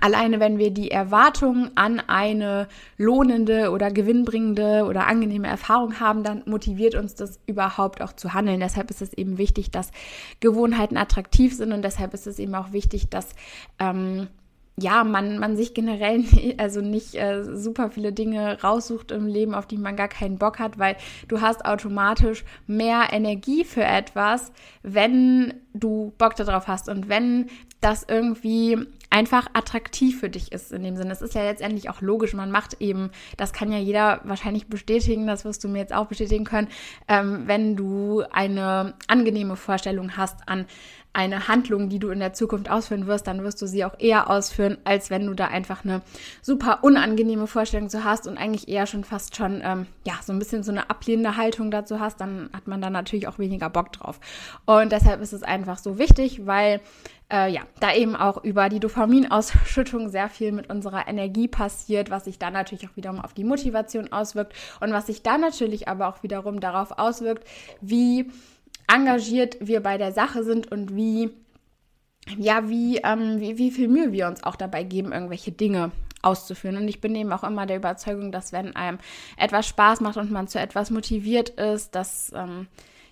Alleine 0.00 0.40
wenn 0.40 0.58
wir 0.58 0.70
die 0.70 0.90
Erwartungen 0.90 1.70
an 1.76 2.00
eine 2.00 2.68
lohnende 2.96 3.70
oder 3.70 3.90
gewinnbringende 3.90 4.86
oder 4.86 5.06
angenehme 5.06 5.46
Erfahrung 5.46 6.00
haben, 6.00 6.24
dann 6.24 6.42
motiviert 6.46 6.94
uns 6.94 7.14
das 7.14 7.38
überhaupt 7.46 8.02
auch 8.02 8.12
zu 8.12 8.34
handeln. 8.34 8.60
Deshalb 8.60 8.90
ist 8.90 9.02
es 9.02 9.12
eben 9.12 9.38
wichtig, 9.38 9.70
dass 9.70 9.90
Gewohnheiten 10.40 10.96
attraktiv 10.96 11.54
sind 11.54 11.72
und 11.72 11.82
deshalb 11.82 12.14
ist 12.14 12.26
es 12.26 12.38
eben 12.38 12.54
auch 12.54 12.72
wichtig, 12.72 13.08
dass 13.10 13.34
ähm, 13.78 14.28
ja, 14.76 15.04
man, 15.04 15.38
man 15.38 15.56
sich 15.56 15.74
generell 15.74 16.24
also 16.58 16.80
nicht 16.80 17.14
äh, 17.14 17.44
super 17.44 17.90
viele 17.90 18.12
Dinge 18.12 18.60
raussucht 18.62 19.12
im 19.12 19.26
Leben, 19.26 19.54
auf 19.54 19.66
die 19.66 19.78
man 19.78 19.96
gar 19.96 20.08
keinen 20.08 20.38
Bock 20.38 20.58
hat, 20.58 20.78
weil 20.78 20.96
du 21.28 21.40
hast 21.40 21.64
automatisch 21.64 22.44
mehr 22.66 23.08
Energie 23.12 23.64
für 23.64 23.84
etwas, 23.84 24.52
wenn 24.82 25.54
du 25.74 26.12
Bock 26.18 26.34
darauf 26.36 26.66
hast 26.66 26.88
und 26.88 27.08
wenn 27.08 27.46
das 27.80 28.04
irgendwie 28.08 28.78
einfach 29.14 29.46
attraktiv 29.52 30.18
für 30.18 30.28
dich 30.28 30.50
ist 30.50 30.72
in 30.72 30.82
dem 30.82 30.96
Sinne. 30.96 31.12
Es 31.12 31.22
ist 31.22 31.34
ja 31.34 31.44
letztendlich 31.44 31.88
auch 31.88 32.00
logisch. 32.00 32.34
Man 32.34 32.50
macht 32.50 32.80
eben, 32.80 33.12
das 33.36 33.52
kann 33.52 33.70
ja 33.70 33.78
jeder 33.78 34.20
wahrscheinlich 34.24 34.66
bestätigen, 34.66 35.28
das 35.28 35.44
wirst 35.44 35.62
du 35.62 35.68
mir 35.68 35.78
jetzt 35.78 35.94
auch 35.94 36.06
bestätigen 36.06 36.44
können, 36.44 36.66
ähm, 37.06 37.44
wenn 37.46 37.76
du 37.76 38.24
eine 38.32 38.94
angenehme 39.06 39.54
Vorstellung 39.54 40.16
hast 40.16 40.48
an 40.48 40.66
eine 41.14 41.48
Handlung, 41.48 41.88
die 41.88 42.00
du 42.00 42.10
in 42.10 42.18
der 42.18 42.34
Zukunft 42.34 42.68
ausführen 42.68 43.06
wirst, 43.06 43.26
dann 43.28 43.42
wirst 43.44 43.62
du 43.62 43.66
sie 43.66 43.84
auch 43.84 43.98
eher 43.98 44.28
ausführen, 44.28 44.78
als 44.84 45.10
wenn 45.10 45.26
du 45.26 45.34
da 45.34 45.46
einfach 45.46 45.84
eine 45.84 46.02
super 46.42 46.80
unangenehme 46.82 47.46
Vorstellung 47.46 47.88
zu 47.88 48.04
hast 48.04 48.26
und 48.26 48.36
eigentlich 48.36 48.68
eher 48.68 48.86
schon 48.86 49.04
fast 49.04 49.36
schon, 49.36 49.62
ähm, 49.64 49.86
ja, 50.04 50.14
so 50.22 50.32
ein 50.32 50.40
bisschen 50.40 50.64
so 50.64 50.72
eine 50.72 50.90
ablehnende 50.90 51.36
Haltung 51.36 51.70
dazu 51.70 52.00
hast, 52.00 52.20
dann 52.20 52.50
hat 52.52 52.66
man 52.66 52.82
da 52.82 52.90
natürlich 52.90 53.28
auch 53.28 53.38
weniger 53.38 53.70
Bock 53.70 53.92
drauf. 53.92 54.18
Und 54.66 54.90
deshalb 54.90 55.22
ist 55.22 55.32
es 55.32 55.44
einfach 55.44 55.78
so 55.78 55.98
wichtig, 55.98 56.46
weil 56.46 56.80
äh, 57.32 57.50
ja, 57.50 57.62
da 57.80 57.94
eben 57.94 58.16
auch 58.16 58.42
über 58.44 58.68
die 58.68 58.80
Dopaminausschüttung 58.80 60.08
sehr 60.08 60.28
viel 60.28 60.52
mit 60.52 60.68
unserer 60.68 61.08
Energie 61.08 61.48
passiert, 61.48 62.10
was 62.10 62.24
sich 62.24 62.38
dann 62.38 62.52
natürlich 62.52 62.88
auch 62.88 62.96
wiederum 62.96 63.20
auf 63.20 63.34
die 63.34 63.44
Motivation 63.44 64.12
auswirkt 64.12 64.52
und 64.80 64.92
was 64.92 65.06
sich 65.06 65.22
dann 65.22 65.40
natürlich 65.40 65.88
aber 65.88 66.08
auch 66.08 66.22
wiederum 66.22 66.60
darauf 66.60 66.98
auswirkt, 66.98 67.46
wie 67.80 68.30
engagiert 68.92 69.56
wir 69.60 69.80
bei 69.80 69.98
der 69.98 70.12
Sache 70.12 70.44
sind 70.44 70.70
und 70.70 70.94
wie, 70.94 71.30
ja, 72.38 72.68
wie, 72.68 72.98
ähm, 72.98 73.40
wie, 73.40 73.58
wie 73.58 73.70
viel 73.70 73.88
Mühe 73.88 74.12
wir 74.12 74.26
uns 74.26 74.42
auch 74.42 74.56
dabei 74.56 74.82
geben, 74.82 75.12
irgendwelche 75.12 75.52
Dinge 75.52 75.92
auszuführen. 76.24 76.76
Und 76.76 76.88
ich 76.88 77.00
bin 77.00 77.14
eben 77.14 77.32
auch 77.32 77.44
immer 77.44 77.66
der 77.66 77.76
Überzeugung, 77.76 78.32
dass 78.32 78.52
wenn 78.52 78.74
einem 78.74 78.98
etwas 79.36 79.66
Spaß 79.66 80.00
macht 80.00 80.16
und 80.16 80.30
man 80.30 80.48
zu 80.48 80.58
etwas 80.58 80.90
motiviert 80.90 81.50
ist, 81.50 81.94
dass 81.94 82.32
ähm, 82.34 82.66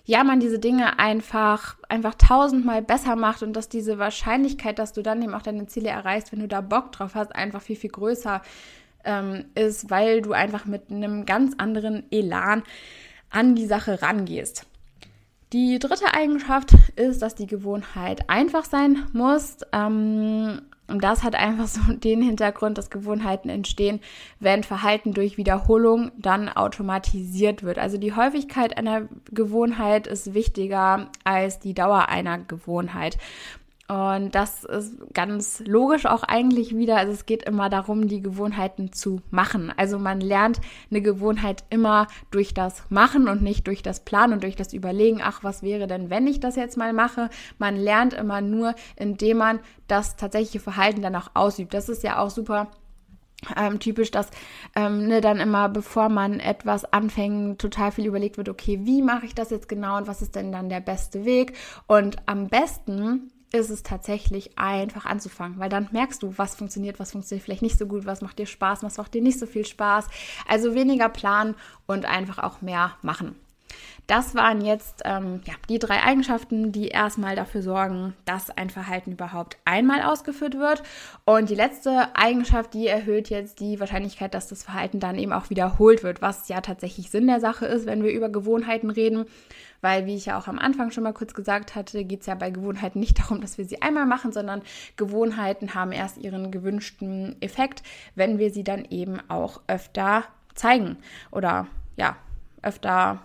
ja 0.05 0.23
man 0.23 0.39
diese 0.39 0.59
Dinge 0.59 0.99
einfach 0.99 1.77
einfach 1.89 2.15
tausendmal 2.15 2.81
besser 2.81 3.15
macht 3.15 3.43
und 3.43 3.53
dass 3.53 3.69
diese 3.69 3.99
Wahrscheinlichkeit, 3.99 4.79
dass 4.79 4.93
du 4.93 5.01
dann 5.01 5.21
eben 5.21 5.33
auch 5.33 5.41
deine 5.41 5.67
Ziele 5.67 5.89
erreichst, 5.89 6.31
wenn 6.31 6.39
du 6.39 6.47
da 6.47 6.61
Bock 6.61 6.91
drauf 6.91 7.15
hast, 7.15 7.35
einfach 7.35 7.61
viel 7.61 7.75
viel 7.75 7.91
größer 7.91 8.41
ähm, 9.05 9.45
ist, 9.55 9.89
weil 9.89 10.21
du 10.21 10.33
einfach 10.33 10.65
mit 10.65 10.89
einem 10.89 11.25
ganz 11.25 11.53
anderen 11.57 12.11
Elan 12.11 12.63
an 13.29 13.55
die 13.55 13.65
Sache 13.65 14.01
rangehst. 14.01 14.65
Die 15.53 15.77
dritte 15.77 16.15
Eigenschaft 16.15 16.73
ist, 16.95 17.21
dass 17.21 17.35
die 17.35 17.45
Gewohnheit 17.45 18.27
einfach 18.27 18.65
sein 18.65 19.05
muss. 19.13 19.57
Ähm, 19.71 20.63
und 20.87 21.03
das 21.03 21.23
hat 21.23 21.35
einfach 21.35 21.67
so 21.67 21.79
den 21.93 22.23
Hintergrund, 22.23 22.79
dass 22.79 22.89
Gewohnheiten 22.89 23.49
entstehen, 23.49 23.99
wenn 24.39 24.63
Verhalten 24.63 25.13
durch 25.13 25.37
Wiederholung 25.37 26.11
dann 26.17 26.49
automatisiert 26.49 27.61
wird. 27.61 27.77
Also 27.77 27.99
die 27.99 28.15
Häufigkeit 28.15 28.77
einer 28.77 29.07
Gewohnheit 29.31 30.07
ist 30.07 30.33
wichtiger 30.33 31.11
als 31.23 31.59
die 31.59 31.75
Dauer 31.75 32.09
einer 32.09 32.39
Gewohnheit. 32.39 33.19
Und 33.89 34.33
das 34.33 34.63
ist 34.63 34.95
ganz 35.13 35.61
logisch 35.65 36.05
auch 36.05 36.23
eigentlich 36.23 36.75
wieder. 36.75 36.95
Also 36.95 37.11
es 37.11 37.25
geht 37.25 37.43
immer 37.43 37.69
darum, 37.69 38.07
die 38.07 38.21
Gewohnheiten 38.21 38.93
zu 38.93 39.21
machen. 39.29 39.73
Also 39.75 39.99
man 39.99 40.21
lernt 40.21 40.61
eine 40.89 41.01
Gewohnheit 41.01 41.65
immer 41.69 42.07
durch 42.31 42.53
das 42.53 42.89
Machen 42.89 43.27
und 43.27 43.41
nicht 43.41 43.67
durch 43.67 43.83
das 43.83 43.99
Planen 44.05 44.33
und 44.33 44.43
durch 44.43 44.55
das 44.55 44.71
Überlegen, 44.71 45.19
ach, 45.21 45.43
was 45.43 45.63
wäre 45.63 45.85
denn, 45.87 46.09
wenn 46.09 46.27
ich 46.27 46.39
das 46.39 46.55
jetzt 46.55 46.77
mal 46.77 46.93
mache? 46.93 47.29
Man 47.57 47.75
lernt 47.75 48.13
immer 48.13 48.39
nur, 48.39 48.73
indem 48.95 49.37
man 49.37 49.59
das 49.89 50.15
tatsächliche 50.15 50.61
Verhalten 50.61 51.01
dann 51.01 51.15
auch 51.17 51.31
ausübt. 51.33 51.73
Das 51.73 51.89
ist 51.89 52.03
ja 52.03 52.19
auch 52.19 52.29
super 52.29 52.71
ähm, 53.57 53.79
typisch, 53.79 54.11
dass 54.11 54.29
ähm, 54.77 55.07
ne, 55.07 55.19
dann 55.19 55.41
immer, 55.41 55.67
bevor 55.67 56.07
man 56.07 56.39
etwas 56.39 56.85
anfängt, 56.85 57.59
total 57.59 57.91
viel 57.91 58.05
überlegt 58.05 58.37
wird, 58.37 58.47
okay, 58.47 58.79
wie 58.83 59.01
mache 59.01 59.25
ich 59.25 59.35
das 59.35 59.49
jetzt 59.49 59.67
genau 59.67 59.97
und 59.97 60.07
was 60.07 60.21
ist 60.21 60.35
denn 60.35 60.53
dann 60.53 60.69
der 60.69 60.79
beste 60.79 61.25
Weg? 61.25 61.57
Und 61.85 62.15
am 62.27 62.47
besten 62.47 63.32
ist 63.53 63.69
es 63.69 63.83
tatsächlich 63.83 64.57
einfach 64.57 65.05
anzufangen, 65.05 65.59
weil 65.59 65.69
dann 65.69 65.87
merkst 65.91 66.23
du, 66.23 66.33
was 66.37 66.55
funktioniert, 66.55 66.99
was 66.99 67.11
funktioniert 67.11 67.45
vielleicht 67.45 67.61
nicht 67.61 67.77
so 67.77 67.85
gut, 67.85 68.05
was 68.05 68.21
macht 68.21 68.39
dir 68.39 68.47
Spaß, 68.47 68.83
was 68.83 68.97
macht 68.97 69.13
dir 69.13 69.21
nicht 69.21 69.39
so 69.39 69.45
viel 69.45 69.65
Spaß. 69.65 70.07
Also 70.47 70.73
weniger 70.73 71.07
planen 71.07 71.55
und 71.85 72.05
einfach 72.05 72.39
auch 72.39 72.61
mehr 72.61 72.95
machen. 73.03 73.35
Das 74.07 74.35
waren 74.35 74.61
jetzt 74.65 75.01
ähm, 75.05 75.41
ja, 75.45 75.53
die 75.69 75.79
drei 75.79 76.03
Eigenschaften, 76.03 76.71
die 76.71 76.89
erstmal 76.89 77.35
dafür 77.35 77.61
sorgen, 77.61 78.13
dass 78.25 78.49
ein 78.49 78.69
Verhalten 78.69 79.13
überhaupt 79.13 79.57
einmal 79.63 80.01
ausgeführt 80.01 80.57
wird. 80.57 80.83
Und 81.23 81.49
die 81.49 81.55
letzte 81.55 82.13
Eigenschaft, 82.15 82.73
die 82.73 82.87
erhöht 82.87 83.29
jetzt 83.29 83.61
die 83.61 83.79
Wahrscheinlichkeit, 83.79 84.33
dass 84.33 84.47
das 84.47 84.63
Verhalten 84.63 84.99
dann 84.99 85.17
eben 85.17 85.31
auch 85.31 85.49
wiederholt 85.49 86.03
wird, 86.03 86.21
was 86.21 86.49
ja 86.49 86.59
tatsächlich 86.59 87.11
Sinn 87.11 87.27
der 87.27 87.39
Sache 87.39 87.65
ist, 87.65 87.85
wenn 87.85 88.03
wir 88.03 88.11
über 88.11 88.29
Gewohnheiten 88.29 88.89
reden. 88.89 89.25
Weil, 89.83 90.05
wie 90.05 90.15
ich 90.15 90.27
ja 90.27 90.39
auch 90.39 90.47
am 90.47 90.57
Anfang 90.57 90.91
schon 90.91 91.03
mal 91.03 91.11
kurz 91.11 91.33
gesagt 91.33 91.75
hatte, 91.75 92.05
geht 92.05 92.21
es 92.21 92.25
ja 92.25 92.35
bei 92.35 92.49
Gewohnheiten 92.51 93.01
nicht 93.01 93.19
darum, 93.19 93.41
dass 93.41 93.57
wir 93.57 93.65
sie 93.65 93.81
einmal 93.81 94.05
machen, 94.05 94.31
sondern 94.31 94.61
Gewohnheiten 94.95 95.75
haben 95.75 95.91
erst 95.91 96.17
ihren 96.17 96.51
gewünschten 96.51 97.35
Effekt, 97.41 97.83
wenn 98.15 98.39
wir 98.39 98.49
sie 98.49 98.63
dann 98.63 98.85
eben 98.85 99.19
auch 99.27 99.59
öfter 99.67 100.23
zeigen 100.55 100.95
oder 101.31 101.67
ja, 101.97 102.15
öfter 102.61 103.19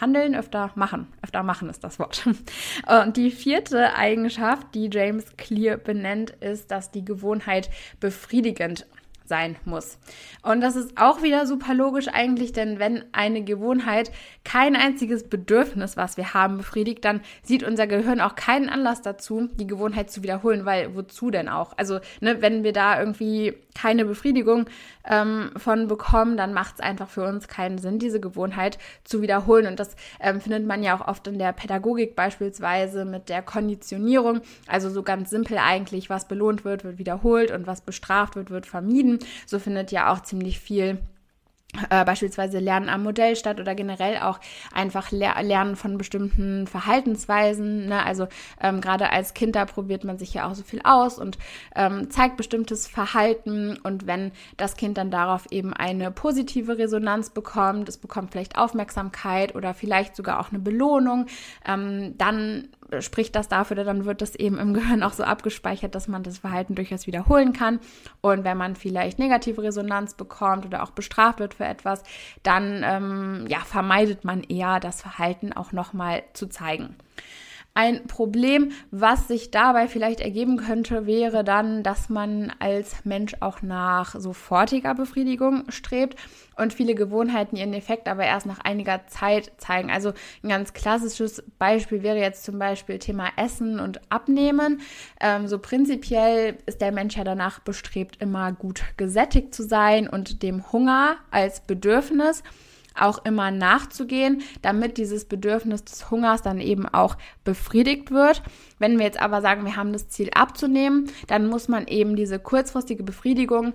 Handeln, 0.00 0.36
öfter 0.36 0.70
machen. 0.76 1.08
Öfter 1.20 1.42
machen 1.42 1.68
ist 1.68 1.82
das 1.82 1.98
Wort. 1.98 2.24
Und 3.04 3.16
die 3.16 3.32
vierte 3.32 3.96
Eigenschaft, 3.96 4.68
die 4.74 4.88
James 4.92 5.36
Clear 5.36 5.78
benennt, 5.78 6.30
ist, 6.30 6.70
dass 6.70 6.92
die 6.92 7.04
Gewohnheit 7.04 7.70
befriedigend 7.98 8.86
sein 9.28 9.56
muss. 9.64 9.98
Und 10.42 10.60
das 10.60 10.76
ist 10.76 10.92
auch 10.96 11.22
wieder 11.22 11.46
super 11.46 11.74
logisch 11.74 12.08
eigentlich, 12.08 12.52
denn 12.52 12.78
wenn 12.78 13.04
eine 13.12 13.42
Gewohnheit 13.42 14.10
kein 14.44 14.76
einziges 14.76 15.28
Bedürfnis, 15.28 15.96
was 15.96 16.16
wir 16.16 16.34
haben, 16.34 16.58
befriedigt, 16.58 17.04
dann 17.04 17.20
sieht 17.42 17.62
unser 17.62 17.86
Gehirn 17.86 18.20
auch 18.20 18.34
keinen 18.34 18.68
Anlass 18.68 19.02
dazu, 19.02 19.48
die 19.54 19.66
Gewohnheit 19.66 20.10
zu 20.10 20.22
wiederholen, 20.22 20.64
weil 20.64 20.94
wozu 20.94 21.30
denn 21.30 21.48
auch? 21.48 21.76
Also, 21.76 22.00
ne, 22.20 22.40
wenn 22.40 22.64
wir 22.64 22.72
da 22.72 22.98
irgendwie 22.98 23.54
keine 23.80 24.04
Befriedigung 24.04 24.66
ähm, 25.08 25.50
von 25.56 25.86
bekommen, 25.86 26.36
dann 26.36 26.52
macht 26.52 26.74
es 26.74 26.80
einfach 26.80 27.08
für 27.08 27.24
uns 27.24 27.46
keinen 27.46 27.78
Sinn, 27.78 27.98
diese 27.98 28.18
Gewohnheit 28.18 28.78
zu 29.04 29.22
wiederholen. 29.22 29.66
Und 29.66 29.78
das 29.78 29.94
ähm, 30.20 30.40
findet 30.40 30.66
man 30.66 30.82
ja 30.82 30.96
auch 30.96 31.06
oft 31.06 31.26
in 31.28 31.38
der 31.38 31.52
Pädagogik 31.52 32.16
beispielsweise 32.16 33.04
mit 33.04 33.28
der 33.28 33.42
Konditionierung. 33.42 34.40
Also 34.66 34.90
so 34.90 35.02
ganz 35.02 35.30
simpel 35.30 35.58
eigentlich, 35.58 36.10
was 36.10 36.26
belohnt 36.26 36.64
wird, 36.64 36.82
wird 36.84 36.98
wiederholt 36.98 37.52
und 37.52 37.66
was 37.66 37.80
bestraft 37.80 38.34
wird, 38.34 38.50
wird 38.50 38.66
vermieden. 38.66 39.17
So 39.46 39.58
findet 39.58 39.92
ja 39.92 40.12
auch 40.12 40.22
ziemlich 40.22 40.58
viel 40.60 40.98
äh, 41.90 42.04
beispielsweise 42.04 42.58
Lernen 42.60 42.88
am 42.88 43.02
Modell 43.02 43.36
statt 43.36 43.60
oder 43.60 43.74
generell 43.74 44.18
auch 44.18 44.40
einfach 44.72 45.10
ler 45.10 45.40
Lernen 45.42 45.76
von 45.76 45.98
bestimmten 45.98 46.66
Verhaltensweisen. 46.66 47.86
Ne? 47.86 48.02
Also 48.02 48.26
ähm, 48.60 48.80
gerade 48.80 49.10
als 49.10 49.34
Kind, 49.34 49.54
da 49.54 49.66
probiert 49.66 50.02
man 50.02 50.18
sich 50.18 50.32
ja 50.32 50.48
auch 50.48 50.54
so 50.54 50.62
viel 50.62 50.80
aus 50.82 51.18
und 51.18 51.36
ähm, 51.76 52.10
zeigt 52.10 52.38
bestimmtes 52.38 52.86
Verhalten. 52.86 53.78
Und 53.82 54.06
wenn 54.06 54.32
das 54.56 54.76
Kind 54.76 54.96
dann 54.96 55.10
darauf 55.10 55.44
eben 55.50 55.74
eine 55.74 56.10
positive 56.10 56.78
Resonanz 56.78 57.30
bekommt, 57.30 57.88
es 57.90 57.98
bekommt 57.98 58.32
vielleicht 58.32 58.56
Aufmerksamkeit 58.56 59.54
oder 59.54 59.74
vielleicht 59.74 60.16
sogar 60.16 60.40
auch 60.40 60.48
eine 60.48 60.60
Belohnung, 60.60 61.26
ähm, 61.66 62.16
dann 62.16 62.68
spricht 63.00 63.36
das 63.36 63.48
dafür, 63.48 63.76
dann 63.76 64.04
wird 64.04 64.22
das 64.22 64.34
eben 64.34 64.58
im 64.58 64.74
Gehirn 64.78 65.02
auch 65.02 65.12
so 65.12 65.24
abgespeichert, 65.24 65.94
dass 65.94 66.08
man 66.08 66.22
das 66.22 66.38
Verhalten 66.38 66.74
durchaus 66.74 67.06
wiederholen 67.06 67.52
kann. 67.52 67.80
Und 68.20 68.44
wenn 68.44 68.56
man 68.56 68.76
vielleicht 68.76 69.18
negative 69.18 69.62
Resonanz 69.62 70.14
bekommt 70.14 70.66
oder 70.66 70.82
auch 70.82 70.90
bestraft 70.90 71.40
wird 71.40 71.54
für 71.54 71.64
etwas, 71.64 72.02
dann 72.42 72.82
ähm, 72.84 73.46
ja, 73.48 73.60
vermeidet 73.60 74.24
man 74.24 74.42
eher, 74.42 74.80
das 74.80 75.02
Verhalten 75.02 75.52
auch 75.52 75.72
nochmal 75.72 76.22
zu 76.32 76.48
zeigen. 76.48 76.96
Ein 77.74 78.08
Problem, 78.08 78.72
was 78.90 79.28
sich 79.28 79.52
dabei 79.52 79.86
vielleicht 79.86 80.20
ergeben 80.20 80.56
könnte, 80.56 81.06
wäre 81.06 81.44
dann, 81.44 81.84
dass 81.84 82.08
man 82.08 82.52
als 82.58 83.04
Mensch 83.04 83.36
auch 83.38 83.62
nach 83.62 84.18
sofortiger 84.18 84.94
Befriedigung 84.96 85.62
strebt 85.70 86.16
und 86.56 86.74
viele 86.74 86.96
Gewohnheiten 86.96 87.54
ihren 87.54 87.72
Effekt 87.72 88.08
aber 88.08 88.24
erst 88.24 88.46
nach 88.46 88.58
einiger 88.58 89.06
Zeit 89.06 89.52
zeigen. 89.58 89.92
Also 89.92 90.12
ein 90.42 90.48
ganz 90.48 90.72
klassisches 90.72 91.44
Beispiel 91.58 92.02
wäre 92.02 92.18
jetzt 92.18 92.42
zum 92.42 92.58
Beispiel 92.58 92.98
Thema 92.98 93.28
Essen 93.36 93.78
und 93.78 94.00
Abnehmen. 94.10 94.80
Ähm, 95.20 95.46
so 95.46 95.60
prinzipiell 95.60 96.58
ist 96.66 96.80
der 96.80 96.90
Mensch 96.90 97.16
ja 97.16 97.22
danach 97.22 97.60
bestrebt, 97.60 98.20
immer 98.20 98.52
gut 98.52 98.82
gesättigt 98.96 99.54
zu 99.54 99.62
sein 99.62 100.08
und 100.08 100.42
dem 100.42 100.72
Hunger 100.72 101.18
als 101.30 101.60
Bedürfnis 101.60 102.42
auch 103.00 103.24
immer 103.24 103.50
nachzugehen, 103.50 104.42
damit 104.62 104.98
dieses 104.98 105.24
Bedürfnis 105.24 105.84
des 105.84 106.10
Hungers 106.10 106.42
dann 106.42 106.60
eben 106.60 106.86
auch 106.86 107.16
befriedigt 107.44 108.10
wird. 108.10 108.42
Wenn 108.78 108.98
wir 108.98 109.06
jetzt 109.06 109.20
aber 109.20 109.40
sagen, 109.40 109.64
wir 109.64 109.76
haben 109.76 109.92
das 109.92 110.08
Ziel 110.08 110.30
abzunehmen, 110.34 111.10
dann 111.26 111.46
muss 111.46 111.68
man 111.68 111.86
eben 111.86 112.16
diese 112.16 112.38
kurzfristige 112.38 113.02
Befriedigung 113.02 113.72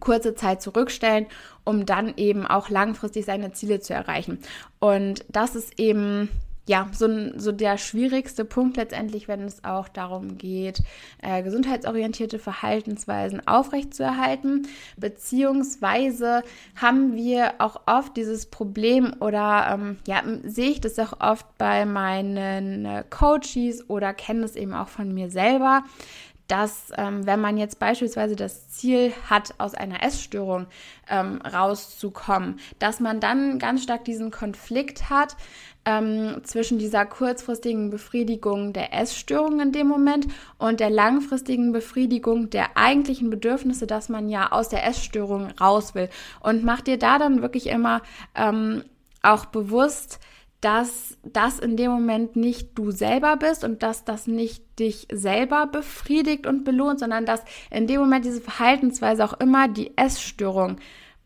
kurze 0.00 0.34
Zeit 0.34 0.60
zurückstellen, 0.60 1.26
um 1.64 1.86
dann 1.86 2.14
eben 2.16 2.46
auch 2.46 2.68
langfristig 2.68 3.24
seine 3.24 3.52
Ziele 3.52 3.80
zu 3.80 3.94
erreichen. 3.94 4.38
Und 4.80 5.24
das 5.30 5.54
ist 5.54 5.78
eben 5.78 6.28
ja, 6.68 6.86
so, 6.92 7.08
so 7.36 7.50
der 7.50 7.78
schwierigste 7.78 8.44
Punkt 8.44 8.76
letztendlich, 8.76 9.26
wenn 9.26 9.40
es 9.40 9.64
auch 9.64 9.88
darum 9.88 10.36
geht, 10.36 10.82
äh, 11.22 11.42
gesundheitsorientierte 11.42 12.38
Verhaltensweisen 12.38 13.46
aufrechtzuerhalten. 13.48 14.68
Beziehungsweise 14.98 16.42
haben 16.76 17.14
wir 17.14 17.54
auch 17.58 17.80
oft 17.86 18.16
dieses 18.18 18.46
Problem 18.46 19.14
oder 19.20 19.70
ähm, 19.72 19.96
ja, 20.06 20.22
sehe 20.44 20.70
ich 20.70 20.82
das 20.82 20.98
auch 20.98 21.18
oft 21.20 21.46
bei 21.56 21.86
meinen 21.86 22.84
äh, 22.84 23.02
Coaches 23.08 23.88
oder 23.88 24.12
kenne 24.12 24.44
es 24.44 24.54
eben 24.54 24.74
auch 24.74 24.88
von 24.88 25.14
mir 25.14 25.30
selber, 25.30 25.84
dass 26.48 26.90
ähm, 26.96 27.26
wenn 27.26 27.40
man 27.40 27.56
jetzt 27.58 27.78
beispielsweise 27.78 28.34
das 28.34 28.68
Ziel 28.70 29.12
hat, 29.28 29.54
aus 29.58 29.74
einer 29.74 30.02
Essstörung 30.02 30.66
ähm, 31.08 31.40
rauszukommen, 31.42 32.58
dass 32.78 33.00
man 33.00 33.20
dann 33.20 33.58
ganz 33.58 33.82
stark 33.82 34.04
diesen 34.04 34.30
Konflikt 34.30 35.10
hat 35.10 35.36
ähm, 35.84 36.40
zwischen 36.44 36.78
dieser 36.78 37.06
kurzfristigen 37.06 37.90
Befriedigung 37.90 38.72
der 38.72 38.92
Essstörung 38.94 39.60
in 39.60 39.72
dem 39.72 39.88
Moment 39.88 40.26
und 40.58 40.80
der 40.80 40.90
langfristigen 40.90 41.72
Befriedigung 41.72 42.50
der 42.50 42.76
eigentlichen 42.76 43.30
Bedürfnisse, 43.30 43.86
dass 43.86 44.08
man 44.08 44.28
ja 44.28 44.52
aus 44.52 44.68
der 44.68 44.86
Essstörung 44.86 45.50
raus 45.60 45.94
will. 45.94 46.08
Und 46.40 46.64
macht 46.64 46.86
dir 46.86 46.98
da 46.98 47.18
dann 47.18 47.42
wirklich 47.42 47.68
immer 47.68 48.02
ähm, 48.34 48.84
auch 49.22 49.46
bewusst, 49.46 50.20
dass 50.60 51.16
das 51.22 51.58
in 51.58 51.76
dem 51.76 51.90
Moment 51.90 52.34
nicht 52.34 52.76
du 52.76 52.90
selber 52.90 53.36
bist 53.36 53.62
und 53.62 53.82
dass 53.82 54.04
das 54.04 54.26
nicht 54.26 54.64
dich 54.78 55.06
selber 55.12 55.66
befriedigt 55.66 56.46
und 56.46 56.64
belohnt, 56.64 56.98
sondern 56.98 57.26
dass 57.26 57.44
in 57.70 57.86
dem 57.86 58.00
Moment 58.00 58.24
diese 58.24 58.40
Verhaltensweise 58.40 59.24
auch 59.24 59.38
immer 59.40 59.68
die 59.68 59.96
Essstörung 59.96 60.78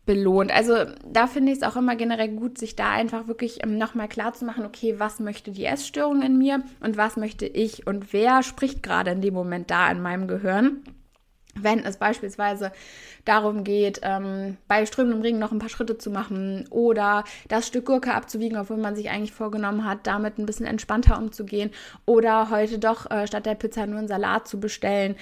belohnt. 0.05 0.51
Also 0.51 0.75
da 1.07 1.27
finde 1.27 1.51
ich 1.51 1.59
es 1.59 1.63
auch 1.63 1.77
immer 1.77 1.95
generell 1.95 2.29
gut, 2.29 2.57
sich 2.57 2.75
da 2.75 2.91
einfach 2.91 3.27
wirklich 3.27 3.63
ähm, 3.63 3.77
nochmal 3.77 4.09
klar 4.09 4.33
zu 4.33 4.45
machen, 4.45 4.65
okay, 4.65 4.95
was 4.97 5.19
möchte 5.19 5.51
die 5.51 5.65
Essstörung 5.65 6.21
in 6.21 6.37
mir 6.37 6.61
und 6.81 6.97
was 6.97 7.15
möchte 7.15 7.45
ich 7.45 7.87
und 7.87 8.11
wer 8.11 8.43
spricht 8.43 8.83
gerade 8.83 9.11
in 9.11 9.21
dem 9.21 9.33
Moment 9.33 9.71
da 9.71 9.89
in 9.89 10.01
meinem 10.01 10.27
Gehirn. 10.27 10.83
Wenn 11.55 11.79
es 11.79 11.97
beispielsweise 11.97 12.71
darum 13.25 13.63
geht, 13.63 14.01
ähm, 14.03 14.57
bei 14.67 14.85
strömendem 14.85 15.21
Regen 15.21 15.39
noch 15.39 15.51
ein 15.51 15.59
paar 15.59 15.69
Schritte 15.69 15.97
zu 15.97 16.09
machen 16.09 16.65
oder 16.69 17.23
das 17.47 17.67
Stück 17.67 17.85
Gurke 17.85 18.13
abzuwiegen, 18.13 18.57
obwohl 18.57 18.77
man 18.77 18.95
sich 18.95 19.09
eigentlich 19.09 19.33
vorgenommen 19.33 19.85
hat, 19.85 20.07
damit 20.07 20.37
ein 20.37 20.45
bisschen 20.45 20.65
entspannter 20.65 21.17
umzugehen 21.17 21.71
oder 22.05 22.49
heute 22.49 22.79
doch 22.79 23.09
äh, 23.09 23.27
statt 23.27 23.45
der 23.45 23.55
Pizza 23.55 23.85
nur 23.85 23.99
einen 23.99 24.07
Salat 24.07 24.47
zu 24.47 24.59
bestellen. 24.59 25.15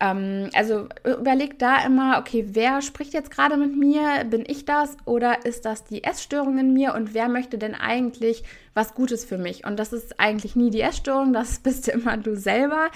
Ähm, 0.00 0.50
also 0.54 0.86
überleg 1.04 1.58
da 1.58 1.84
immer, 1.84 2.18
okay, 2.18 2.46
wer 2.50 2.82
spricht 2.82 3.14
jetzt 3.14 3.30
gerade 3.30 3.56
mit 3.56 3.76
mir? 3.76 4.24
Bin 4.24 4.44
ich 4.46 4.64
das 4.64 4.96
oder 5.04 5.44
ist 5.44 5.64
das 5.64 5.84
die 5.84 6.04
Essstörung 6.04 6.58
in 6.58 6.72
mir 6.72 6.94
und 6.94 7.14
wer 7.14 7.28
möchte 7.28 7.58
denn 7.58 7.74
eigentlich 7.74 8.44
was 8.74 8.94
Gutes 8.94 9.24
für 9.24 9.38
mich? 9.38 9.66
Und 9.66 9.78
das 9.78 9.92
ist 9.92 10.20
eigentlich 10.20 10.54
nie 10.54 10.70
die 10.70 10.82
Essstörung, 10.82 11.32
das 11.32 11.58
bist 11.62 11.88
immer 11.88 12.16
du 12.16 12.36
selber. 12.36 12.90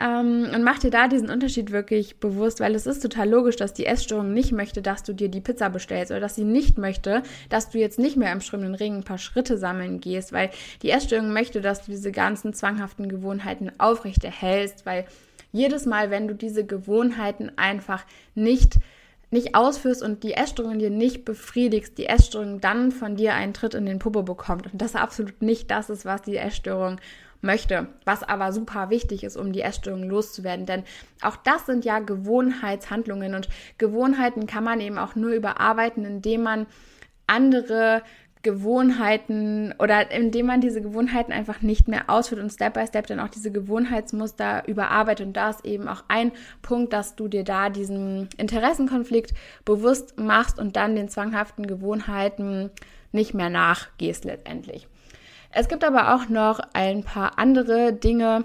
Ähm, 0.00 0.48
und 0.52 0.64
mach 0.64 0.78
dir 0.78 0.90
da 0.90 1.06
diesen 1.06 1.30
Unterschied 1.30 1.70
wirklich 1.70 2.18
bewusst, 2.18 2.29
weil 2.60 2.74
es 2.74 2.86
ist 2.86 3.02
total 3.02 3.28
logisch, 3.28 3.56
dass 3.56 3.72
die 3.72 3.86
Essstörung 3.86 4.10
Essstörung 4.10 4.32
nicht 4.32 4.52
möchte, 4.52 4.82
dass 4.82 5.02
du 5.02 5.12
dir 5.12 5.28
die 5.28 5.40
Pizza 5.40 5.68
bestellst 5.70 6.10
oder 6.10 6.20
dass 6.20 6.34
sie 6.34 6.44
nicht 6.44 6.78
möchte, 6.78 7.22
dass 7.48 7.70
du 7.70 7.78
jetzt 7.78 7.98
nicht 7.98 8.16
mehr 8.16 8.32
im 8.32 8.40
strömenden 8.40 8.74
Regen 8.74 8.96
ein 8.96 9.04
paar 9.04 9.18
Schritte 9.18 9.56
sammeln 9.56 10.00
gehst, 10.00 10.32
weil 10.32 10.50
die 10.82 10.90
Essstörung 10.90 11.32
möchte, 11.32 11.60
dass 11.60 11.84
du 11.84 11.92
diese 11.92 12.10
ganzen 12.10 12.52
zwanghaften 12.52 13.08
Gewohnheiten 13.08 13.70
aufrechterhältst, 13.78 14.84
weil 14.84 15.04
jedes 15.52 15.86
Mal, 15.86 16.10
wenn 16.10 16.28
du 16.28 16.34
diese 16.34 16.64
Gewohnheiten 16.64 17.52
einfach 17.56 18.04
nicht 18.34 18.78
nicht 19.32 19.54
ausführst 19.54 20.02
und 20.02 20.24
die 20.24 20.32
Essstörung 20.32 20.80
dir 20.80 20.90
nicht 20.90 21.24
befriedigst, 21.24 21.96
die 21.98 22.06
Essstörung 22.06 22.60
dann 22.60 22.90
von 22.90 23.14
dir 23.14 23.34
einen 23.34 23.54
Tritt 23.54 23.74
in 23.74 23.86
den 23.86 24.00
Popo 24.00 24.24
bekommt. 24.24 24.66
Und 24.72 24.82
das 24.82 24.96
absolut 24.96 25.40
nicht 25.40 25.70
das 25.70 25.88
ist, 25.88 26.04
was 26.04 26.22
die 26.22 26.36
Essstörung 26.36 27.00
möchte, 27.40 27.88
was 28.04 28.22
aber 28.22 28.52
super 28.52 28.90
wichtig 28.90 29.24
ist, 29.24 29.36
um 29.36 29.52
die 29.52 29.62
Essstörung 29.62 30.04
loszuwerden. 30.04 30.66
Denn 30.66 30.84
auch 31.22 31.36
das 31.36 31.66
sind 31.66 31.84
ja 31.84 31.98
Gewohnheitshandlungen 31.98 33.34
und 33.34 33.48
Gewohnheiten 33.78 34.46
kann 34.46 34.64
man 34.64 34.80
eben 34.80 34.98
auch 34.98 35.14
nur 35.14 35.30
überarbeiten, 35.30 36.04
indem 36.04 36.42
man 36.42 36.66
andere 37.26 38.02
Gewohnheiten 38.42 39.74
oder 39.78 40.10
indem 40.10 40.46
man 40.46 40.62
diese 40.62 40.80
Gewohnheiten 40.80 41.30
einfach 41.30 41.60
nicht 41.60 41.88
mehr 41.88 42.08
ausführt 42.08 42.40
und 42.40 42.50
Step 42.50 42.72
by 42.72 42.86
Step 42.86 43.06
dann 43.06 43.20
auch 43.20 43.28
diese 43.28 43.52
Gewohnheitsmuster 43.52 44.66
überarbeitet. 44.66 45.26
Und 45.26 45.32
da 45.34 45.50
ist 45.50 45.64
eben 45.66 45.88
auch 45.88 46.04
ein 46.08 46.32
Punkt, 46.62 46.92
dass 46.94 47.16
du 47.16 47.28
dir 47.28 47.44
da 47.44 47.68
diesen 47.68 48.30
Interessenkonflikt 48.38 49.34
bewusst 49.66 50.18
machst 50.18 50.58
und 50.58 50.76
dann 50.76 50.96
den 50.96 51.10
zwanghaften 51.10 51.66
Gewohnheiten 51.66 52.70
nicht 53.12 53.34
mehr 53.34 53.50
nachgehst 53.50 54.24
letztendlich. 54.24 54.88
Es 55.52 55.68
gibt 55.68 55.84
aber 55.84 56.14
auch 56.14 56.28
noch 56.28 56.60
ein 56.74 57.02
paar 57.02 57.38
andere 57.38 57.92
Dinge 57.92 58.44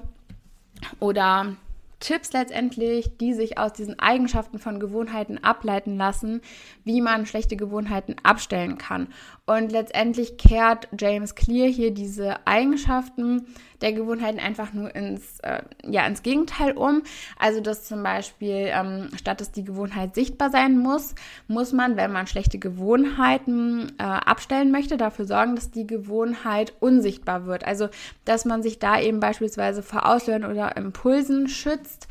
oder 1.00 1.56
Tipps 2.00 2.34
letztendlich, 2.34 3.18
die 3.18 3.34
sich 3.34 3.58
aus 3.58 3.74
diesen 3.74 4.00
Eigenschaften 4.00 4.60
von 4.60 4.80
Gewohnheiten 4.80 5.44
ableiten 5.44 5.98
lassen, 5.98 6.42
wie 6.84 7.02
man 7.02 7.26
schlechte 7.26 7.56
Gewohnheiten 7.56 8.16
abstellen 8.24 8.78
kann. 8.78 9.08
Und 9.48 9.72
letztendlich 9.72 10.38
kehrt 10.38 10.88
James 11.00 11.36
Clear 11.36 11.68
hier 11.68 11.92
diese 11.92 12.48
Eigenschaften 12.48 13.46
der 13.82 13.94
Gewohnheiten 13.94 14.40
einfach 14.40 14.74
nur 14.74 14.96
ins, 14.96 15.40
äh, 15.42 15.62
ja, 15.84 16.08
ins 16.08 16.24
Gegenteil 16.24 16.76
um. 16.76 17.04
Also, 17.38 17.62
dass 17.62 17.84
zum 17.84 18.02
Beispiel, 18.02 18.72
ähm, 18.72 19.10
statt 19.16 19.42
dass 19.42 19.52
die 19.52 19.64
Gewohnheit 19.64 20.16
sichtbar 20.16 20.50
sein 20.50 20.80
muss, 20.80 21.14
muss 21.48 21.74
man, 21.74 21.96
wenn 21.96 22.12
man 22.12 22.26
schlechte 22.26 22.58
Gewohnheiten 22.58 23.92
äh, 24.00 24.04
abstellen 24.04 24.72
möchte, 24.72 24.98
dafür 24.98 25.26
sorgen, 25.26 25.54
dass 25.54 25.70
die 25.70 25.86
Gewohnheit 25.86 26.74
unsichtbar 26.80 27.46
wird. 27.46 27.68
Also, 27.68 27.90
dass 28.24 28.46
man 28.46 28.64
sich 28.64 28.80
da 28.80 29.00
eben 29.00 29.20
beispielsweise 29.20 29.84
vor 29.84 30.08
Auslösen 30.08 30.46
oder 30.46 30.76
Impulsen 30.76 31.48
schützt 31.50 32.08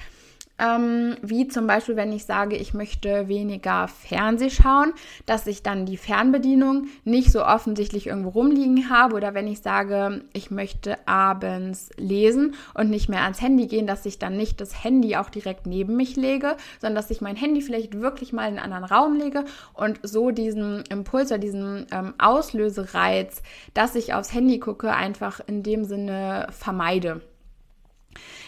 ähm, 0.59 1.17
wie 1.21 1.49
zum 1.49 1.67
Beispiel, 1.67 1.97
wenn 1.97 2.13
ich 2.13 2.27
sage, 2.27 2.57
ich 2.57 2.75
möchte 2.75 3.27
weniger 3.29 3.89
Fernseh 3.89 4.51
schauen, 4.51 4.93
dass 5.27 5.47
ich 5.47 5.63
dann 5.63 5.85
die 5.85 5.97
Fernbedienung 5.97 6.87
nicht 7.05 7.33
so 7.33 7.45
offensichtlich 7.45 8.07
irgendwo 8.07 8.31
rumliegen 8.31 8.89
habe 8.89 9.17
oder 9.17 9.35
wenn 9.35 9.49
ich 9.49 9.61
sage, 9.61 10.23
ich 10.33 10.51
möchte 10.51 10.97
abends 11.09 11.91
lesen 11.97 12.55
und 12.75 12.89
nicht 12.89 13.09
mehr 13.09 13.23
ans 13.23 13.41
Handy 13.41 13.67
gehen, 13.67 13.87
dass 13.87 14.07
ich 14.07 14.19
dann 14.19 14.37
nicht 14.37 14.61
das 14.61 14.85
Handy 14.85 15.17
auch 15.17 15.29
direkt 15.29 15.67
neben 15.67 15.97
mich 15.97 16.15
lege, 16.15 16.57
sondern 16.81 16.97
dass 16.97 17.11
ich 17.11 17.21
mein 17.21 17.37
Handy 17.37 17.61
vielleicht 17.61 18.01
wirklich 18.01 18.33
mal 18.33 18.49
in 18.49 18.59
einen 18.59 18.73
anderen 18.73 18.85
Raum 18.85 19.17
lege 19.17 19.45
und 19.73 19.99
so 20.03 20.31
diesen 20.31 20.85
Impuls 20.89 21.33
oder 21.33 21.39
diesen 21.39 21.87
ähm, 21.91 22.15
Auslösereiz, 22.19 23.43
dass 23.75 23.97
ich 23.97 24.15
aufs 24.15 24.33
Handy 24.33 24.61
gucke, 24.61 24.93
einfach 24.93 25.41
in 25.47 25.65
dem 25.65 25.85
Sinne 25.85 26.47
vermeide. 26.51 27.21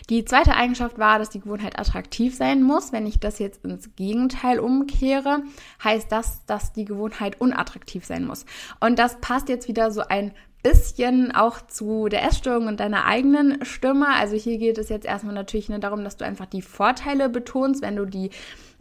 Die 0.08 0.24
zweite 0.24 0.54
Eigenschaft 0.54 0.98
war, 0.98 1.18
dass 1.18 1.30
die 1.30 1.40
Gewohnheit 1.40 1.78
attraktiv 1.78 2.36
sein 2.36 2.62
muss. 2.62 2.92
Wenn 2.92 3.06
ich 3.06 3.18
das 3.18 3.40
jetzt 3.40 3.64
ins 3.64 3.96
Gegenteil 3.96 4.60
umkehre, 4.60 5.42
heißt 5.82 6.12
das, 6.12 6.44
dass 6.46 6.72
die 6.72 6.84
Gewohnheit 6.84 7.40
unattraktiv 7.40 8.04
sein 8.04 8.24
muss. 8.24 8.46
Und 8.78 8.98
das 8.98 9.20
passt 9.20 9.48
jetzt 9.48 9.66
wieder 9.66 9.90
so 9.90 10.02
ein 10.02 10.32
bisschen 10.62 11.34
auch 11.34 11.60
zu 11.60 12.08
der 12.08 12.24
Essstörung 12.24 12.66
und 12.66 12.80
deiner 12.80 13.04
eigenen 13.04 13.64
Stimme. 13.64 14.08
Also 14.08 14.36
hier 14.36 14.58
geht 14.58 14.78
es 14.78 14.88
jetzt 14.88 15.06
erstmal 15.06 15.34
natürlich 15.34 15.68
nur 15.68 15.78
darum, 15.78 16.02
dass 16.04 16.16
du 16.16 16.24
einfach 16.24 16.46
die 16.46 16.62
Vorteile 16.62 17.28
betonst, 17.28 17.82
wenn 17.82 17.96
du 17.96 18.04
die 18.04 18.30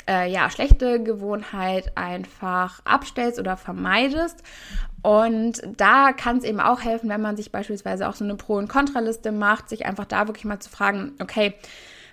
äh, 0.07 0.31
ja, 0.31 0.49
schlechte 0.49 1.01
Gewohnheit 1.01 1.91
einfach 1.95 2.81
abstellst 2.85 3.39
oder 3.39 3.57
vermeidest. 3.57 4.43
Und 5.01 5.61
da 5.77 6.13
kann 6.13 6.37
es 6.37 6.43
eben 6.43 6.59
auch 6.59 6.81
helfen, 6.81 7.09
wenn 7.09 7.21
man 7.21 7.37
sich 7.37 7.51
beispielsweise 7.51 8.09
auch 8.09 8.15
so 8.15 8.23
eine 8.23 8.35
Pro- 8.35 8.57
und 8.57 8.67
Kontraliste 8.67 9.31
macht, 9.31 9.69
sich 9.69 9.85
einfach 9.85 10.05
da 10.05 10.27
wirklich 10.27 10.45
mal 10.45 10.59
zu 10.59 10.69
fragen, 10.69 11.13
okay, 11.21 11.53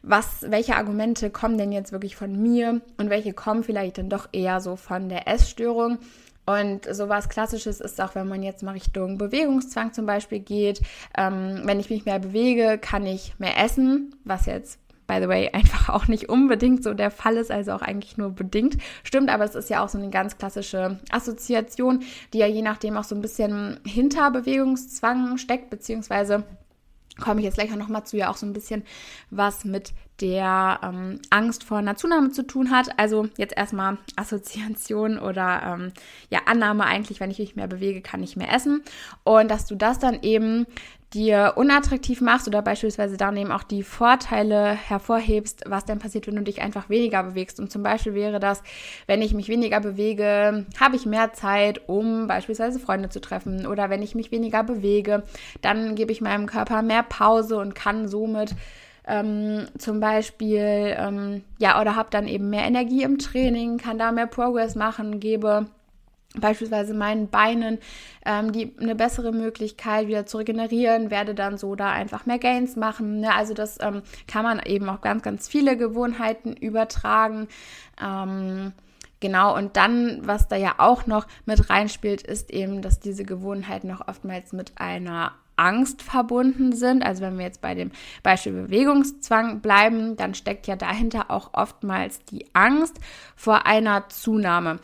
was, 0.03 0.45
welche 0.49 0.77
Argumente 0.77 1.31
kommen 1.31 1.57
denn 1.57 1.73
jetzt 1.73 1.93
wirklich 1.93 2.17
von 2.17 2.41
mir 2.41 2.81
und 2.99 3.09
welche 3.09 3.33
kommen 3.33 3.63
vielleicht 3.63 3.99
dann 3.99 4.11
doch 4.11 4.29
eher 4.33 4.61
so 4.61 4.77
von 4.77 5.09
der 5.09 5.29
Essstörung. 5.29 5.99
Und 6.45 6.93
sowas 6.93 7.29
Klassisches 7.29 7.81
ist 7.81 8.01
auch, 8.01 8.17
wenn 8.17 8.27
man 8.27 8.43
jetzt 8.43 8.65
mal 8.65 8.73
Richtung 8.73 9.17
Bewegungszwang 9.17 9.93
zum 9.93 10.07
Beispiel 10.07 10.41
geht. 10.41 10.83
Ähm, 11.17 11.63
wenn 11.65 11.79
ich 11.79 11.89
mich 11.89 12.05
mehr 12.05 12.19
bewege, 12.19 12.79
kann 12.79 13.07
ich 13.07 13.39
mehr 13.39 13.63
essen, 13.63 14.17
was 14.25 14.47
jetzt 14.47 14.81
by 15.07 15.19
the 15.21 15.29
way, 15.29 15.51
einfach 15.53 15.89
auch 15.89 16.09
nicht 16.09 16.29
unbedingt 16.29 16.83
so 16.83 16.95
der 16.95 17.11
Fall 17.11 17.37
ist, 17.37 17.51
also 17.51 17.73
auch 17.73 17.83
eigentlich 17.83 18.17
nur 18.17 18.31
bedingt. 18.31 18.79
Stimmt, 19.05 19.31
aber 19.31 19.45
es 19.45 19.55
ist 19.55 19.71
ja 19.71 19.85
auch 19.85 19.89
so 19.89 19.99
eine 19.99 20.11
ganz 20.11 20.39
klassische 20.39 20.99
Assoziation, 21.11 22.03
die 22.33 22.39
ja 22.39 22.47
je 22.47 22.63
nachdem 22.63 22.97
auch 22.97 23.05
so 23.05 23.15
ein 23.15 23.23
bisschen 23.23 23.81
hinter 23.87 24.31
Bewegungszwang 24.31 25.39
steckt, 25.39 25.71
beziehungsweise 25.71 26.45
komme 27.21 27.41
ich 27.41 27.45
jetzt 27.45 27.55
gleich 27.55 27.75
noch 27.75 27.89
mal 27.89 28.05
zu, 28.05 28.17
ja 28.17 28.31
auch 28.31 28.37
so 28.37 28.47
ein 28.47 28.53
bisschen 28.53 28.85
was 29.31 29.65
mit 29.65 29.93
der 30.21 30.81
ähm, 30.83 31.21
Angst 31.31 31.65
vor 31.65 31.79
einer 31.79 31.97
Zunahme 31.97 32.31
zu 32.31 32.47
tun 32.47 32.71
hat. 32.71 32.99
Also 32.99 33.29
jetzt 33.37 33.57
erstmal 33.57 33.99
Assoziation 34.17 35.19
oder 35.19 35.63
ähm, 35.65 35.93
ja 36.31 36.41
Annahme 36.47 36.85
eigentlich, 36.85 37.21
wenn 37.21 37.31
ich 37.31 37.39
mich 37.39 37.57
mehr 37.57 37.67
bewege, 37.67 38.03
kann 38.03 38.23
ich 38.23 38.37
mehr 38.37 38.53
essen. 38.53 38.83
Und 39.25 39.51
dass 39.51 39.67
du 39.67 39.75
das 39.75 39.99
dann 39.99 40.23
eben 40.23 40.67
dir 41.15 41.55
unattraktiv 41.57 42.21
machst 42.21 42.49
oder 42.49 42.63
beispielsweise 42.63 43.17
dann 43.17 43.37
eben 43.37 43.53
auch 43.53 43.63
die 43.63 43.83
Vorteile 43.83 44.71
hervorhebst, 44.71 45.65
was 45.67 45.85
denn 45.85 45.99
passiert, 45.99 46.27
wenn 46.27 46.37
du 46.37 46.43
dich 46.43 46.63
einfach 46.63 46.89
weniger 46.89 47.23
bewegst. 47.23 47.61
Und 47.61 47.71
zum 47.71 47.83
Beispiel 47.83 48.15
wäre 48.15 48.41
das, 48.41 48.63
wenn 49.07 49.21
ich 49.21 49.35
mich 49.35 49.49
weniger 49.49 49.81
bewege, 49.81 50.67
habe 50.81 50.97
ich 50.97 51.05
mehr 51.05 51.33
Zeit, 51.33 51.89
um 51.89 52.27
beispielsweise 52.29 52.81
Freunde 52.81 53.11
zu 53.11 53.21
treffen. 53.21 53.67
Oder 53.67 53.91
wenn 53.91 54.03
ich 54.03 54.15
mich 54.15 54.31
weniger 54.31 54.65
bewege, 54.65 55.23
dann 55.61 55.95
gebe 55.95 56.13
ich 56.13 56.21
meinem 56.21 56.47
Körper 56.47 56.83
mehr 56.83 57.03
Pause 57.03 57.59
und 57.59 57.75
kann 57.75 58.09
somit 58.09 58.55
ähm, 59.07 59.67
zum 59.79 60.01
Beispiel, 60.01 60.95
ähm, 60.97 61.43
ja, 61.59 61.81
oder 61.81 61.97
habe 61.97 62.09
dann 62.11 62.29
eben 62.29 62.51
mehr 62.51 62.65
Energie 62.65 63.03
im 63.03 63.19
Training, 63.19 63.79
kann 63.79 63.99
da 63.99 64.13
mehr 64.13 64.27
Progress 64.27 64.75
machen, 64.75 65.21
gebe 65.21 65.67
beispielsweise 66.35 66.95
meinen 66.95 67.29
Beinen 67.29 67.79
ähm, 68.25 68.53
die 68.53 68.75
eine 68.81 68.95
bessere 68.95 69.33
Möglichkeit 69.33 70.09
wieder 70.09 70.25
zu 70.25 70.39
regenerieren, 70.39 71.11
werde 71.11 71.35
dann 71.35 71.59
so 71.59 71.75
da 71.75 71.91
einfach 71.91 72.27
mehr 72.27 72.39
Gains 72.39 72.77
machen. 72.77 73.21
Ne? 73.21 73.35
Also 73.35 73.55
das 73.55 73.79
ähm, 73.81 74.03
kann 74.27 74.43
man 74.43 74.61
eben 74.65 74.89
auch 74.89 75.01
ganz, 75.01 75.23
ganz 75.23 75.49
viele 75.49 75.77
Gewohnheiten 75.77 76.55
übertragen. 76.55 77.49
Ähm, 78.03 78.73
Genau, 79.23 79.57
und 79.57 79.77
dann, 79.77 80.27
was 80.27 80.49
da 80.49 80.57
ja 80.57 80.75
auch 80.79 81.07
noch 81.07 81.29
mit 81.47 81.71
reinspielt, 81.71 82.23
ist 82.23 82.51
eben, 82.51 82.83
dass 82.83 82.99
diese 82.99 83.25
Gewohnheiten 83.25 83.87
noch 83.87 84.09
oftmals 84.09 84.53
mit 84.53 84.73
einer 84.75 85.31
Angst 85.57 86.03
verbunden 86.03 86.73
sind. 86.73 87.03
Also 87.03 87.23
wenn 87.23 87.39
wir 87.39 87.45
jetzt 87.45 87.61
bei 87.61 87.75
dem 87.75 87.91
Beispiel 88.23 88.53
Bewegungszwang 88.53 89.61
bleiben, 89.61 90.17
dann 90.17 90.35
steckt 90.35 90.67
ja 90.67 90.77
dahinter 90.77 91.31
auch 91.31 91.51
oftmals 91.55 92.25
die 92.25 92.47
Angst 92.55 92.99
vor 93.37 93.67
einer 93.67 94.09
Zunahme. 94.09 94.79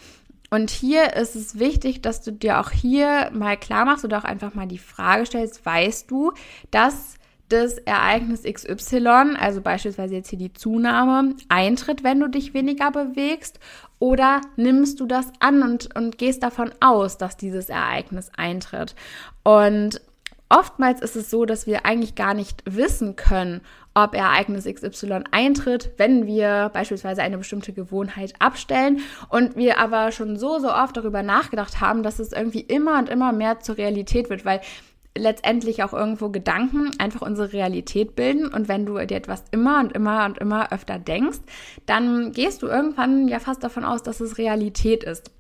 Und 0.51 0.71
hier 0.71 1.15
ist 1.15 1.37
es 1.37 1.59
wichtig, 1.59 2.01
dass 2.01 2.23
du 2.23 2.33
dir 2.33 2.59
auch 2.61 2.71
hier 2.71 3.31
mal 3.33 3.57
klar 3.57 3.85
machst 3.85 4.05
oder 4.05 4.19
auch 4.19 4.25
einfach 4.25 4.55
mal 4.55 4.67
die 4.67 4.79
Frage 4.79 5.27
stellst, 5.27 5.65
weißt 5.65 6.11
du, 6.11 6.33
dass 6.71 7.17
das 7.49 7.79
Ereignis 7.79 8.43
XY, 8.43 9.37
also 9.39 9.61
beispielsweise 9.61 10.15
jetzt 10.15 10.31
hier 10.31 10.39
die 10.39 10.53
Zunahme, 10.53 11.35
eintritt, 11.49 12.05
wenn 12.05 12.21
du 12.21 12.29
dich 12.29 12.55
weniger 12.55 12.91
bewegst? 12.91 13.59
Oder 13.99 14.43
nimmst 14.57 15.01
du 15.01 15.07
das 15.07 15.33
an 15.41 15.63
und, 15.63 15.95
und 15.97 16.19
gehst 16.19 16.43
davon 16.43 16.71
aus, 16.81 17.19
dass 17.19 17.37
dieses 17.37 17.69
Ereignis 17.69 18.31
eintritt? 18.37 18.95
Und 19.43 20.01
oftmals 20.51 21.01
ist 21.01 21.17
es 21.17 21.31
so, 21.31 21.45
dass 21.45 21.67
wir 21.67 21.85
eigentlich 21.85 22.15
gar 22.15 22.35
nicht 22.35 22.63
wissen 22.65 23.17
können, 23.17 23.61
ob 23.95 24.15
Ereignis 24.15 24.65
XY 24.65 25.25
eintritt, 25.31 25.93
wenn 25.97 26.27
wir 26.27 26.71
beispielsweise 26.73 27.23
eine 27.23 27.39
bestimmte 27.39 27.73
Gewohnheit 27.73 28.35
abstellen 28.39 29.01
und 29.29 29.57
wir 29.57 29.79
aber 29.79 30.13
schon 30.13 30.37
so, 30.37 30.59
so 30.59 30.73
oft 30.73 30.97
darüber 30.97 31.23
nachgedacht 31.23 31.81
haben, 31.81 32.03
dass 32.03 32.19
es 32.19 32.33
irgendwie 32.33 32.61
immer 32.61 32.99
und 32.99 33.09
immer 33.09 33.33
mehr 33.33 33.61
zur 33.61 33.77
Realität 33.77 34.31
wird, 34.31 34.45
weil 34.45 34.61
letztendlich 35.17 35.83
auch 35.83 35.93
irgendwo 35.93 36.29
Gedanken 36.29 36.91
einfach 36.99 37.23
unsere 37.23 37.53
Realität 37.53 38.15
bilden. 38.15 38.47
Und 38.47 38.69
wenn 38.69 38.87
du 38.87 38.95
dir 39.05 39.17
etwas 39.17 39.45
immer 39.51 39.81
und 39.81 39.93
immer 39.93 40.25
und 40.27 40.39
immer 40.39 40.73
öfter 40.73 40.99
denkst, 40.99 41.41
dann 41.87 42.33
gehst 42.33 42.63
du 42.63 42.67
irgendwann 42.67 43.29
ja 43.29 43.41
fast 43.41 43.65
davon 43.65 43.85
aus, 43.85 44.03
dass 44.03 44.21
es 44.21 44.39
Realität 44.39 45.05
ist. 45.05 45.31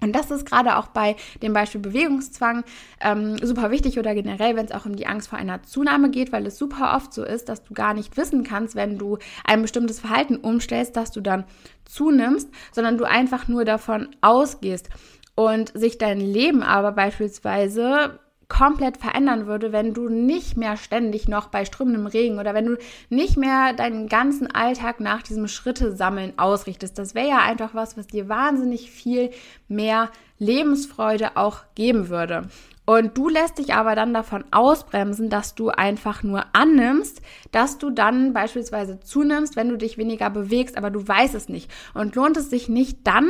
Und 0.00 0.14
das 0.14 0.30
ist 0.30 0.46
gerade 0.46 0.76
auch 0.76 0.88
bei 0.88 1.16
dem 1.42 1.52
Beispiel 1.52 1.80
Bewegungszwang 1.80 2.64
ähm, 3.00 3.38
super 3.38 3.70
wichtig 3.70 3.98
oder 3.98 4.14
generell, 4.14 4.54
wenn 4.56 4.66
es 4.66 4.72
auch 4.72 4.84
um 4.84 4.94
die 4.94 5.06
Angst 5.06 5.28
vor 5.28 5.38
einer 5.38 5.62
Zunahme 5.62 6.10
geht, 6.10 6.32
weil 6.32 6.46
es 6.46 6.58
super 6.58 6.94
oft 6.94 7.14
so 7.14 7.24
ist, 7.24 7.48
dass 7.48 7.62
du 7.62 7.72
gar 7.72 7.94
nicht 7.94 8.16
wissen 8.16 8.44
kannst, 8.44 8.74
wenn 8.74 8.98
du 8.98 9.18
ein 9.44 9.62
bestimmtes 9.62 10.00
Verhalten 10.00 10.36
umstellst, 10.36 10.96
dass 10.96 11.12
du 11.12 11.20
dann 11.20 11.44
zunimmst, 11.86 12.50
sondern 12.72 12.98
du 12.98 13.04
einfach 13.04 13.48
nur 13.48 13.64
davon 13.64 14.08
ausgehst 14.20 14.90
und 15.34 15.72
sich 15.78 15.98
dein 15.98 16.20
Leben 16.20 16.62
aber 16.62 16.92
beispielsweise 16.92 18.18
komplett 18.48 18.96
verändern 18.96 19.46
würde, 19.46 19.72
wenn 19.72 19.92
du 19.92 20.08
nicht 20.08 20.56
mehr 20.56 20.76
ständig 20.76 21.28
noch 21.28 21.48
bei 21.48 21.64
strömendem 21.64 22.06
Regen 22.06 22.38
oder 22.38 22.54
wenn 22.54 22.66
du 22.66 22.76
nicht 23.08 23.36
mehr 23.36 23.72
deinen 23.72 24.08
ganzen 24.08 24.50
Alltag 24.50 25.00
nach 25.00 25.22
diesem 25.22 25.48
Schritte 25.48 25.94
sammeln 25.96 26.34
ausrichtest. 26.36 26.98
Das 26.98 27.14
wäre 27.14 27.28
ja 27.28 27.38
einfach 27.38 27.74
was, 27.74 27.96
was 27.96 28.06
dir 28.06 28.28
wahnsinnig 28.28 28.90
viel 28.90 29.30
mehr 29.68 30.10
Lebensfreude 30.38 31.36
auch 31.36 31.62
geben 31.74 32.08
würde. 32.08 32.48
Und 32.88 33.18
du 33.18 33.28
lässt 33.28 33.58
dich 33.58 33.74
aber 33.74 33.96
dann 33.96 34.14
davon 34.14 34.44
ausbremsen, 34.52 35.28
dass 35.28 35.56
du 35.56 35.70
einfach 35.70 36.22
nur 36.22 36.44
annimmst, 36.52 37.20
dass 37.50 37.78
du 37.78 37.90
dann 37.90 38.32
beispielsweise 38.32 39.00
zunimmst, 39.00 39.56
wenn 39.56 39.68
du 39.68 39.76
dich 39.76 39.98
weniger 39.98 40.30
bewegst, 40.30 40.78
aber 40.78 40.90
du 40.90 41.06
weißt 41.06 41.34
es 41.34 41.48
nicht. 41.48 41.68
Und 41.94 42.14
lohnt 42.14 42.36
es 42.36 42.48
sich 42.48 42.68
nicht 42.68 42.98
dann, 43.02 43.28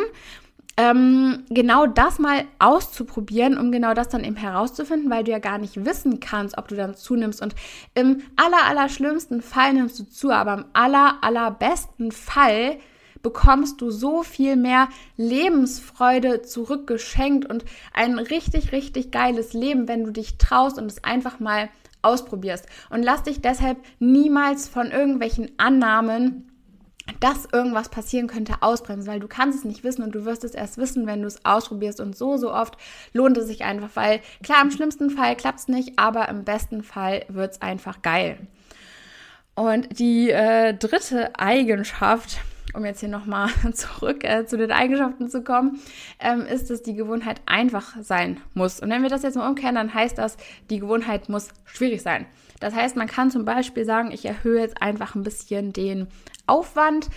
ähm, 0.76 1.44
genau 1.48 1.86
das 1.86 2.18
mal 2.18 2.44
auszuprobieren, 2.58 3.56
um 3.56 3.72
genau 3.72 3.94
das 3.94 4.08
dann 4.08 4.24
eben 4.24 4.36
herauszufinden, 4.36 5.10
weil 5.10 5.24
du 5.24 5.30
ja 5.30 5.38
gar 5.38 5.58
nicht 5.58 5.84
wissen 5.86 6.20
kannst, 6.20 6.58
ob 6.58 6.68
du 6.68 6.76
dann 6.76 6.94
zunimmst. 6.94 7.40
Und 7.40 7.54
im 7.94 8.22
aller, 8.36 8.64
aller 8.66 8.88
schlimmsten 8.88 9.40
Fall 9.40 9.72
nimmst 9.72 9.98
du 9.98 10.04
zu, 10.04 10.30
aber 10.30 10.54
im 10.54 10.64
aller, 10.74 11.16
allerbesten 11.22 12.12
Fall 12.12 12.76
bekommst 13.22 13.80
du 13.80 13.90
so 13.90 14.22
viel 14.22 14.56
mehr 14.56 14.88
Lebensfreude 15.16 16.42
zurückgeschenkt 16.42 17.48
und 17.48 17.64
ein 17.92 18.18
richtig, 18.18 18.72
richtig 18.72 19.10
geiles 19.10 19.52
Leben, 19.52 19.88
wenn 19.88 20.04
du 20.04 20.12
dich 20.12 20.38
traust 20.38 20.78
und 20.78 20.86
es 20.86 21.02
einfach 21.02 21.40
mal 21.40 21.70
ausprobierst. 22.02 22.66
Und 22.90 23.02
lass 23.02 23.22
dich 23.22 23.40
deshalb 23.40 23.78
niemals 23.98 24.68
von 24.68 24.90
irgendwelchen 24.90 25.50
Annahmen 25.56 26.52
dass 27.20 27.48
irgendwas 27.52 27.88
passieren 27.88 28.26
könnte, 28.26 28.54
ausbremsen, 28.60 29.10
weil 29.10 29.20
du 29.20 29.28
kannst 29.28 29.58
es 29.58 29.64
nicht 29.64 29.84
wissen 29.84 30.02
und 30.02 30.14
du 30.14 30.24
wirst 30.24 30.44
es 30.44 30.54
erst 30.54 30.76
wissen, 30.78 31.06
wenn 31.06 31.22
du 31.22 31.28
es 31.28 31.44
ausprobierst. 31.44 32.00
Und 32.00 32.16
so, 32.16 32.36
so 32.36 32.52
oft 32.52 32.76
lohnt 33.12 33.36
es 33.38 33.46
sich 33.46 33.64
einfach, 33.64 33.90
weil 33.94 34.20
klar, 34.42 34.62
im 34.62 34.70
schlimmsten 34.70 35.10
Fall 35.10 35.36
klappt 35.36 35.60
es 35.60 35.68
nicht, 35.68 35.98
aber 35.98 36.28
im 36.28 36.44
besten 36.44 36.82
Fall 36.82 37.24
wird 37.28 37.52
es 37.52 37.62
einfach 37.62 38.02
geil. 38.02 38.38
Und 39.54 39.98
die 39.98 40.30
äh, 40.30 40.74
dritte 40.74 41.38
Eigenschaft, 41.38 42.38
um 42.74 42.84
jetzt 42.84 43.00
hier 43.00 43.08
nochmal 43.08 43.48
zurück 43.72 44.22
äh, 44.22 44.44
zu 44.44 44.58
den 44.58 44.70
Eigenschaften 44.70 45.30
zu 45.30 45.42
kommen, 45.42 45.80
ähm, 46.20 46.42
ist, 46.42 46.68
dass 46.68 46.82
die 46.82 46.94
Gewohnheit 46.94 47.40
einfach 47.46 47.94
sein 48.02 48.40
muss. 48.52 48.80
Und 48.80 48.90
wenn 48.90 49.02
wir 49.02 49.08
das 49.08 49.22
jetzt 49.22 49.36
mal 49.36 49.48
umkehren, 49.48 49.76
dann 49.76 49.94
heißt 49.94 50.18
das, 50.18 50.36
die 50.68 50.80
Gewohnheit 50.80 51.28
muss 51.28 51.48
schwierig 51.64 52.02
sein. 52.02 52.26
Das 52.60 52.74
heißt, 52.74 52.96
man 52.96 53.06
kann 53.06 53.30
zum 53.30 53.44
Beispiel 53.44 53.84
sagen, 53.84 54.10
ich 54.10 54.24
erhöhe 54.24 54.60
jetzt 54.60 54.80
einfach 54.80 55.14
ein 55.14 55.22
bisschen 55.22 55.72
den 55.72 56.08
Aufwand. 56.46 57.08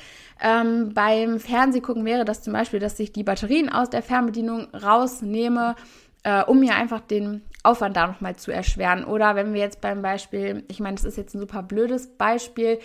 Ähm, 0.41 0.93
beim 0.93 1.39
Fernsehgucken 1.39 2.06
wäre 2.06 2.25
das 2.25 2.41
zum 2.41 2.54
Beispiel, 2.54 2.80
dass 2.80 2.99
ich 2.99 3.12
die 3.12 3.23
Batterien 3.23 3.69
aus 3.69 3.89
der 3.89 4.02
Fernbedienung 4.02 4.67
rausnehme, 4.73 5.75
äh, 6.23 6.43
um 6.43 6.60
mir 6.60 6.75
einfach 6.75 7.02
den 7.02 7.41
Aufwand 7.63 7.98
da 7.98 8.08
nochmal 8.08 8.38
zu 8.38 8.52
erschweren. 8.52 9.04
Oder 9.04 9.36
wenn 9.36 9.54
wir 9.54 9.60
jetzt 9.60 9.82
beim 9.82 10.02
Beispiel, 10.02 10.63
ich 10.69 10.80
meine, 10.80 10.95
das 10.95 11.04
ist 11.04 11.17
jetzt 11.17 11.36
ein 11.36 11.39
super 11.39 11.62
blödes 11.62 12.08
Beispiel, 12.08 12.80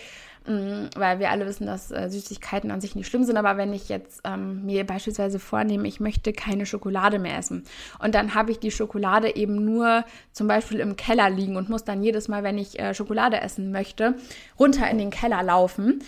mm, 0.45 0.87
weil 0.97 1.19
wir 1.19 1.31
alle 1.31 1.45
wissen, 1.45 1.65
dass 1.65 1.91
äh, 1.91 2.09
Süßigkeiten 2.09 2.71
an 2.71 2.81
sich 2.81 2.93
nicht 2.93 3.07
schlimm 3.07 3.23
sind, 3.23 3.37
aber 3.37 3.55
wenn 3.55 3.71
ich 3.71 3.87
jetzt 3.87 4.21
ähm, 4.25 4.65
mir 4.65 4.85
beispielsweise 4.85 5.39
vornehme, 5.39 5.87
ich 5.87 6.01
möchte 6.01 6.33
keine 6.33 6.65
Schokolade 6.65 7.19
mehr 7.19 7.37
essen 7.37 7.63
und 7.99 8.15
dann 8.15 8.35
habe 8.35 8.51
ich 8.51 8.59
die 8.59 8.71
Schokolade 8.71 9.37
eben 9.37 9.63
nur 9.63 10.03
zum 10.33 10.47
Beispiel 10.47 10.81
im 10.81 10.97
Keller 10.97 11.29
liegen 11.29 11.55
und 11.55 11.69
muss 11.69 11.85
dann 11.85 12.03
jedes 12.03 12.27
Mal, 12.27 12.43
wenn 12.43 12.57
ich 12.57 12.77
äh, 12.77 12.93
Schokolade 12.93 13.39
essen 13.39 13.71
möchte, 13.71 14.15
runter 14.59 14.89
in 14.89 14.97
den 14.97 15.09
Keller 15.09 15.41
laufen, 15.41 16.03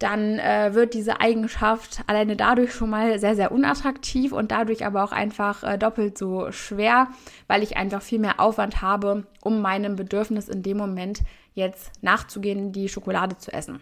dann 0.00 0.38
äh, 0.38 0.70
wird 0.72 0.94
diese 0.94 1.20
Eigenschaft 1.20 2.00
alleine 2.06 2.34
dadurch 2.34 2.72
schon 2.72 2.90
mal 2.90 3.18
sehr, 3.18 3.36
sehr 3.36 3.52
unattraktiv 3.52 4.32
und 4.32 4.50
dadurch 4.50 4.84
aber 4.84 5.04
auch 5.04 5.12
einfach 5.12 5.62
äh, 5.62 5.78
doppelt 5.78 6.16
so 6.16 6.50
schwer, 6.52 7.08
weil 7.46 7.62
ich 7.62 7.76
einfach 7.76 8.00
viel 8.00 8.18
mehr 8.18 8.40
Aufwand 8.40 8.80
habe, 8.80 9.26
um 9.42 9.60
meinem 9.60 9.96
Bedürfnis 9.96 10.48
in 10.48 10.62
dem 10.62 10.78
Moment 10.78 11.20
jetzt 11.54 11.92
nachzugehen, 12.02 12.72
die 12.72 12.88
Schokolade 12.88 13.36
zu 13.36 13.52
essen. 13.52 13.80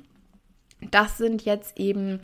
Das 0.90 1.18
sind 1.18 1.44
jetzt 1.44 1.78
eben 1.78 2.20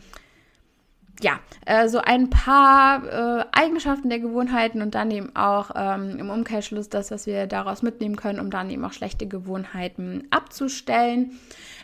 ja, 1.20 1.38
äh, 1.64 1.88
so 1.88 1.98
ein 1.98 2.28
paar 2.30 3.04
äh, 3.04 3.44
Eigenschaften 3.52 4.08
der 4.08 4.18
Gewohnheiten 4.18 4.82
und 4.82 4.96
dann 4.96 5.10
eben 5.10 5.34
auch 5.36 5.70
ähm, 5.76 6.18
im 6.18 6.30
Umkehrschluss 6.30 6.88
das, 6.88 7.10
was 7.10 7.26
wir 7.26 7.46
daraus 7.46 7.82
mitnehmen 7.82 8.16
können, 8.16 8.40
um 8.40 8.50
dann 8.50 8.70
eben 8.70 8.84
auch 8.84 8.92
schlechte 8.92 9.26
Gewohnheiten 9.26 10.26
abzustellen. 10.30 11.38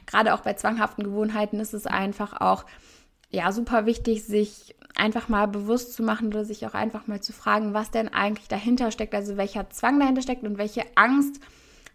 Gerade 0.07 0.35
auch 0.35 0.41
bei 0.41 0.55
zwanghaften 0.55 1.05
Gewohnheiten 1.05 1.61
ist 1.61 1.75
es 1.75 1.87
einfach 1.87 2.41
auch 2.41 2.65
ja 3.31 3.53
super 3.53 3.87
wichtig, 3.87 4.25
sich 4.25 4.75
einfach 4.95 5.29
mal 5.29 5.47
bewusst 5.47 5.95
zu 5.95 6.03
machen 6.03 6.29
oder 6.29 6.45
sich 6.45 6.67
auch 6.67 6.75
einfach 6.75 7.07
mal 7.07 7.21
zu 7.21 7.33
fragen, 7.33 7.75
was 7.75 7.91
denn 7.91 8.13
eigentlich 8.13 8.49
dahinter 8.49 8.91
steckt, 8.91 9.15
also 9.15 9.37
welcher 9.37 9.71
Zwang 9.71 9.99
dahinter 10.01 10.23
steckt 10.23 10.45
und 10.45 10.59
welche 10.59 10.85
Angst 10.97 11.41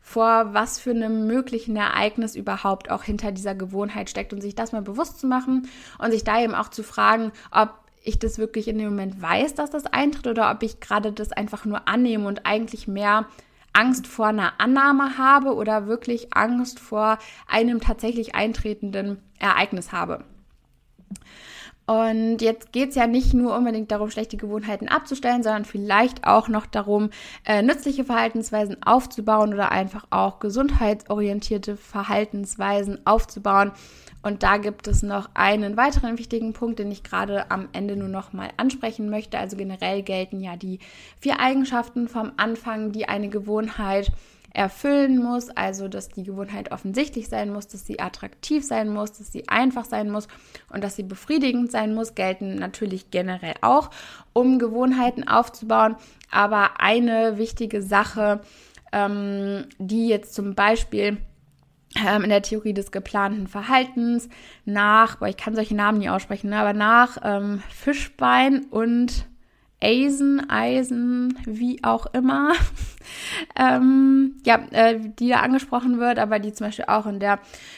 vor 0.02 0.54
was 0.54 0.80
für 0.80 0.92
einem 0.92 1.26
möglichen 1.26 1.76
Ereignis 1.76 2.36
überhaupt 2.36 2.92
auch 2.92 3.04
hinter 3.04 3.32
dieser 3.32 3.56
Gewohnheit 3.56 4.10
steckt 4.10 4.34
und 4.34 4.42
sich 4.42 4.54
das 4.54 4.72
mal 4.72 4.84
bewusst 4.84 5.20
zu 5.20 5.28
machen 5.28 5.68
und 5.98 6.12
sich 6.12 6.24
da 6.24 6.40
eben 6.40 6.54
auch 6.54 6.70
zu 6.70 6.84
fragen, 6.84 7.32
ob 7.52 7.72
ich 8.04 8.20
das 8.20 8.38
wirklich 8.38 8.68
in 8.68 8.78
dem 8.78 8.90
Moment 8.90 9.20
weiß, 9.20 9.56
dass 9.56 9.72
das 9.72 9.88
eintritt 9.88 10.28
oder 10.28 10.52
ob 10.52 10.62
ich 10.62 10.80
gerade 10.80 11.12
das 11.12 11.32
einfach 11.32 11.66
nur 11.66 11.88
annehme 11.88 12.28
und 12.28 12.46
eigentlich 12.46 12.88
mehr 12.88 13.26
Angst 13.76 14.08
vor 14.08 14.28
einer 14.28 14.60
Annahme 14.60 15.18
habe 15.18 15.54
oder 15.54 15.88
wirklich 15.88 16.34
Angst 16.34 16.80
vor 16.80 17.18
einem 17.48 17.82
tatsächlich 17.82 18.34
eintretenden 18.34 19.22
Ereignis 19.38 19.92
habe. 19.92 20.24
Und 21.86 22.40
jetzt 22.42 22.72
geht 22.72 22.90
es 22.90 22.96
ja 22.96 23.06
nicht 23.06 23.34
nur 23.34 23.56
unbedingt 23.56 23.92
darum, 23.92 24.10
schlechte 24.10 24.38
Gewohnheiten 24.38 24.88
abzustellen, 24.88 25.44
sondern 25.44 25.66
vielleicht 25.66 26.26
auch 26.26 26.48
noch 26.48 26.66
darum, 26.66 27.12
äh, 27.46 27.62
nützliche 27.62 28.04
Verhaltensweisen 28.04 28.82
aufzubauen 28.84 29.54
oder 29.54 29.72
einfach 29.72 30.08
auch 30.10 30.40
gesundheitsorientierte 30.40 31.78
Verhaltensweisen 31.78 33.06
aufzubauen. 33.06 33.72
Und 34.24 34.42
da 34.42 34.58
gibt 34.58 34.88
es 34.88 35.04
noch 35.04 35.30
einen 35.36 35.78
weiteren 35.78 36.18
wichtigen 36.18 36.54
Punkt, 36.54 36.80
den 36.80 36.92
ich 36.92 37.04
gerade 37.04 37.52
am 37.52 37.70
Ende 37.74 37.96
nur 37.96 38.08
noch 38.08 38.34
mal 38.34 38.50
ansprechen 38.58 39.12
möchte. 39.12 39.38
Also 39.38 39.56
generell 39.56 40.02
gelten 40.02 40.40
ja 40.42 40.56
die 40.56 40.80
vier 41.20 41.40
Eigenschaften 41.40 42.08
vom 42.08 42.32
Anfang, 42.36 42.92
die 42.92 43.08
eine 43.08 43.30
Gewohnheit 43.30 44.12
erfüllen 44.56 45.22
muss, 45.22 45.50
also 45.50 45.88
dass 45.88 46.10
die 46.10 46.24
Gewohnheit 46.24 46.72
offensichtlich 46.72 47.28
sein 47.28 47.52
muss, 47.52 47.68
dass 47.68 47.86
sie 47.86 48.00
attraktiv 48.00 48.64
sein 48.64 48.90
muss, 48.90 49.12
dass 49.12 49.32
sie 49.32 49.48
einfach 49.50 49.86
sein 49.86 50.10
muss 50.10 50.28
und 50.72 50.84
dass 50.84 50.96
sie 50.96 51.04
befriedigend 51.04 51.72
sein 51.72 51.94
muss, 51.94 52.16
gelten 52.16 52.56
natürlich 52.56 53.12
generell 53.12 53.56
auch, 53.62 53.92
um 54.34 54.58
Gewohnheiten 54.58 55.28
aufzubauen. 55.28 55.96
Aber 56.32 56.80
eine 56.80 57.38
wichtige 57.38 57.82
Sache, 57.82 58.42
ähm, 58.92 59.66
die 59.78 60.08
jetzt 60.08 60.34
zum 60.34 60.56
Beispiel 60.56 61.18
ähm, 61.96 62.24
in 62.24 62.30
der 62.30 62.42
Theorie 62.42 62.74
des 62.74 62.92
geplanten 62.92 63.48
Verhaltens 63.48 64.30
nach, 64.64 65.18
boah, 65.18 65.28
ich 65.28 65.38
kann 65.38 65.56
solche 65.56 65.76
Namen 65.76 66.00
nie 66.00 66.10
aussprechen, 66.10 66.50
ne, 66.50 66.60
aber 66.60 66.74
nach 66.74 67.18
ähm, 67.24 67.62
Fischbein 67.70 68.66
und 68.66 69.28
Eisen, 69.86 70.50
Eisen, 70.50 71.38
wie 71.46 71.84
auch 71.84 72.08
immer, 72.08 72.54
ähm, 73.56 74.36
ja, 74.44 74.66
äh, 74.72 75.00
die 75.00 75.30
da 75.30 75.42
angesprochen 75.42 76.00
wird, 76.00 76.18
aber 76.18 76.40
die 76.40 76.54
zum 76.54 76.66
Beispiel 76.66 76.86
auch 76.88 77.06
in 77.06 77.20
der 77.20 77.38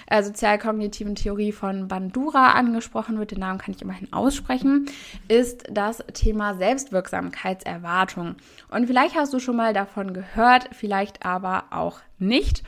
äh, 0.10 0.24
sozialkognitiven 0.24 1.16
Theorie 1.16 1.52
von 1.52 1.90
Bandura 1.90 2.54
angesprochen 2.54 3.20
wird, 3.20 3.32
den 3.32 3.40
Namen 3.40 3.60
kann 3.60 3.74
ich 3.76 3.82
immerhin 3.82 4.14
aussprechen, 4.14 4.86
ist 5.28 5.66
das 5.70 5.98
Thema 6.14 6.56
Selbstwirksamkeitserwartung. 6.56 8.36
Und 8.70 8.88
vielleicht 8.88 9.16
hast 9.16 9.34
du 9.34 9.40
schon 9.40 9.58
mal 9.58 9.74
davon 9.74 10.14
gehört, 10.14 10.70
vielleicht 10.72 11.26
aber 11.26 11.66
auch 11.72 12.00
nicht. 12.20 12.64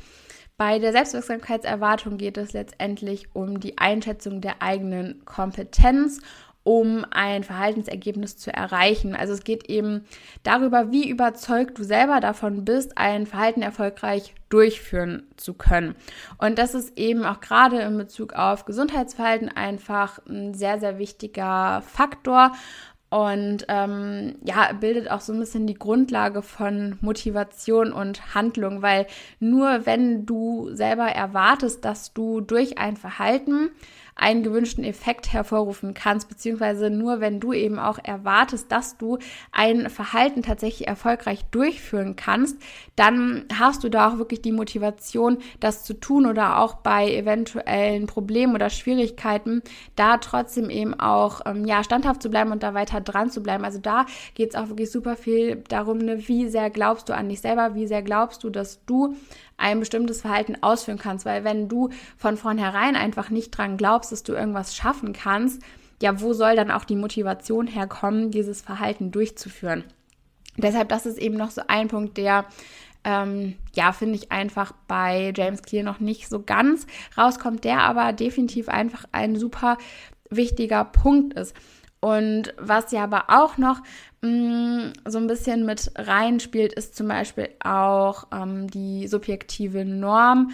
Bei 0.57 0.79
der 0.79 0.91
Selbstwirksamkeitserwartung 0.91 2.17
geht 2.17 2.37
es 2.37 2.51
letztendlich 2.51 3.33
um 3.33 3.61
die 3.61 3.77
Einschätzung 3.77 4.41
der 4.41 4.61
eigenen 4.61 5.23
Kompetenz 5.23 6.19
um 6.69 7.03
ein 7.09 7.43
Verhaltensergebnis 7.43 8.37
zu 8.37 8.53
erreichen. 8.53 9.15
Also 9.15 9.33
es 9.33 9.43
geht 9.43 9.67
eben 9.71 10.05
darüber, 10.43 10.91
wie 10.91 11.09
überzeugt 11.09 11.79
du 11.79 11.83
selber 11.83 12.19
davon 12.19 12.63
bist, 12.63 12.95
ein 12.95 13.25
Verhalten 13.25 13.63
erfolgreich 13.63 14.35
durchführen 14.49 15.23
zu 15.35 15.55
können. 15.55 15.95
Und 16.37 16.59
das 16.59 16.75
ist 16.75 16.95
eben 16.95 17.25
auch 17.25 17.39
gerade 17.39 17.81
in 17.81 17.97
Bezug 17.97 18.33
auf 18.33 18.65
Gesundheitsverhalten 18.65 19.49
einfach 19.49 20.19
ein 20.27 20.53
sehr, 20.53 20.79
sehr 20.79 20.99
wichtiger 20.99 21.81
Faktor. 21.81 22.51
Und 23.09 23.65
ähm, 23.69 24.35
ja, 24.43 24.71
bildet 24.73 25.09
auch 25.09 25.21
so 25.21 25.33
ein 25.33 25.39
bisschen 25.39 25.65
die 25.65 25.73
Grundlage 25.73 26.43
von 26.43 26.99
Motivation 27.01 27.91
und 27.91 28.35
Handlung, 28.35 28.83
weil 28.83 29.07
nur 29.39 29.87
wenn 29.87 30.27
du 30.27 30.69
selber 30.73 31.07
erwartest, 31.07 31.83
dass 31.83 32.13
du 32.13 32.41
durch 32.41 32.77
ein 32.77 32.95
Verhalten 32.95 33.71
einen 34.19 34.43
gewünschten 34.43 34.83
Effekt 34.83 35.31
hervorrufen 35.31 35.93
kannst, 35.93 36.27
beziehungsweise 36.29 36.89
nur 36.89 37.21
wenn 37.21 37.39
du 37.39 37.53
eben 37.53 37.79
auch 37.79 37.99
erwartest, 38.03 38.71
dass 38.71 38.97
du 38.97 39.17
ein 39.51 39.89
Verhalten 39.89 40.43
tatsächlich 40.43 40.87
erfolgreich 40.87 41.45
durchführen 41.51 42.15
kannst, 42.15 42.57
dann 42.95 43.45
hast 43.57 43.83
du 43.83 43.89
da 43.89 44.09
auch 44.09 44.17
wirklich 44.17 44.41
die 44.41 44.51
Motivation, 44.51 45.37
das 45.59 45.83
zu 45.83 45.93
tun 45.93 46.25
oder 46.25 46.59
auch 46.59 46.75
bei 46.75 47.13
eventuellen 47.13 48.07
Problemen 48.07 48.55
oder 48.55 48.69
Schwierigkeiten 48.69 49.61
da 49.95 50.17
trotzdem 50.17 50.69
eben 50.69 50.99
auch 50.99 51.41
ähm, 51.45 51.65
ja 51.65 51.83
standhaft 51.83 52.21
zu 52.21 52.29
bleiben 52.29 52.51
und 52.51 52.63
da 52.63 52.73
weiter 52.73 53.01
dran 53.01 53.29
zu 53.29 53.41
bleiben. 53.41 53.63
Also 53.63 53.79
da 53.79 54.05
geht 54.35 54.49
es 54.49 54.55
auch 54.55 54.67
wirklich 54.69 54.91
super 54.91 55.15
viel 55.15 55.63
darum, 55.69 55.99
ne, 55.99 56.27
wie 56.27 56.47
sehr 56.49 56.69
glaubst 56.69 57.09
du 57.09 57.15
an 57.15 57.29
dich 57.29 57.41
selber, 57.41 57.75
wie 57.75 57.87
sehr 57.87 58.01
glaubst 58.01 58.43
du, 58.43 58.49
dass 58.49 58.83
du 58.85 59.15
ein 59.59 59.79
bestimmtes 59.79 60.21
Verhalten 60.21 60.57
ausführen 60.61 60.97
kannst. 60.97 61.25
Weil 61.25 61.43
wenn 61.43 61.67
du 61.67 61.89
von 62.17 62.37
vornherein 62.37 62.95
einfach 62.95 63.29
nicht 63.29 63.51
dran 63.51 63.77
glaubst, 63.77 64.11
dass 64.11 64.23
du 64.23 64.33
irgendwas 64.33 64.75
schaffen 64.75 65.13
kannst, 65.13 65.61
ja, 66.01 66.21
wo 66.21 66.33
soll 66.33 66.55
dann 66.55 66.71
auch 66.71 66.85
die 66.85 66.95
Motivation 66.95 67.67
herkommen, 67.67 68.31
dieses 68.31 68.61
Verhalten 68.61 69.11
durchzuführen? 69.11 69.83
Deshalb, 70.57 70.89
das 70.89 71.05
ist 71.05 71.17
eben 71.17 71.35
noch 71.35 71.51
so 71.51 71.61
ein 71.67 71.87
Punkt, 71.87 72.17
der 72.17 72.45
ähm, 73.03 73.55
ja, 73.73 73.91
finde 73.93 74.15
ich 74.15 74.31
einfach 74.31 74.73
bei 74.87 75.31
James 75.35 75.61
Clear 75.61 75.83
noch 75.83 75.99
nicht 75.99 76.27
so 76.27 76.41
ganz 76.43 76.85
rauskommt, 77.17 77.63
der 77.63 77.81
aber 77.81 78.11
definitiv 78.13 78.67
einfach 78.67 79.05
ein 79.11 79.35
super 79.35 79.77
wichtiger 80.29 80.83
Punkt 80.85 81.33
ist. 81.33 81.55
Und 82.01 82.53
was 82.57 82.91
ja 82.91 83.03
aber 83.03 83.25
auch 83.27 83.57
noch 83.57 83.81
mh, 84.21 84.29
mm, 84.29 84.93
so 85.05 85.17
ein 85.17 85.27
bisschen 85.27 85.65
mit 85.65 85.91
reinspielt, 85.95 86.73
ist 86.73 86.95
zum 86.95 87.07
Beispiel 87.07 87.49
auch 87.63 88.27
ähm, 88.31 88.67
die 88.69 89.07
subjektive 89.07 89.85
Norm. 89.85 90.51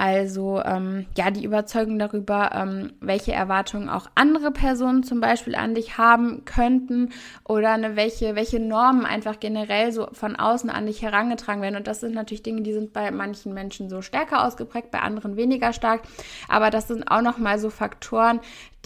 Also 0.00 0.62
ähm, 0.64 1.06
ja, 1.16 1.32
die 1.32 1.42
Überzeugung 1.42 1.98
darüber, 1.98 2.52
ähm, 2.54 2.92
welche 3.00 3.32
Erwartungen 3.32 3.88
auch 3.88 4.06
andere 4.14 4.52
Personen 4.52 5.02
zum 5.02 5.20
Beispiel 5.20 5.56
an 5.56 5.74
dich 5.74 5.98
haben 5.98 6.44
könnten 6.44 7.10
oder 7.42 7.72
eine, 7.72 7.96
welche, 7.96 8.36
welche 8.36 8.60
Normen 8.60 9.04
einfach 9.04 9.40
generell 9.40 9.90
so 9.90 10.06
von 10.12 10.36
außen 10.36 10.70
an 10.70 10.86
dich 10.86 11.02
herangetragen 11.02 11.62
werden. 11.62 11.74
Und 11.74 11.88
das 11.88 11.98
sind 11.98 12.14
natürlich 12.14 12.44
Dinge, 12.44 12.62
die 12.62 12.74
sind 12.74 12.92
bei 12.92 13.10
manchen 13.10 13.54
Menschen 13.54 13.90
so 13.90 14.00
stärker 14.00 14.46
ausgeprägt, 14.46 14.92
bei 14.92 15.00
anderen 15.00 15.34
weniger 15.34 15.72
stark. 15.72 16.02
Aber 16.46 16.70
das 16.70 16.86
sind 16.86 17.10
auch 17.10 17.22
nochmal 17.22 17.58
so 17.58 17.68
Faktoren, 17.68 18.38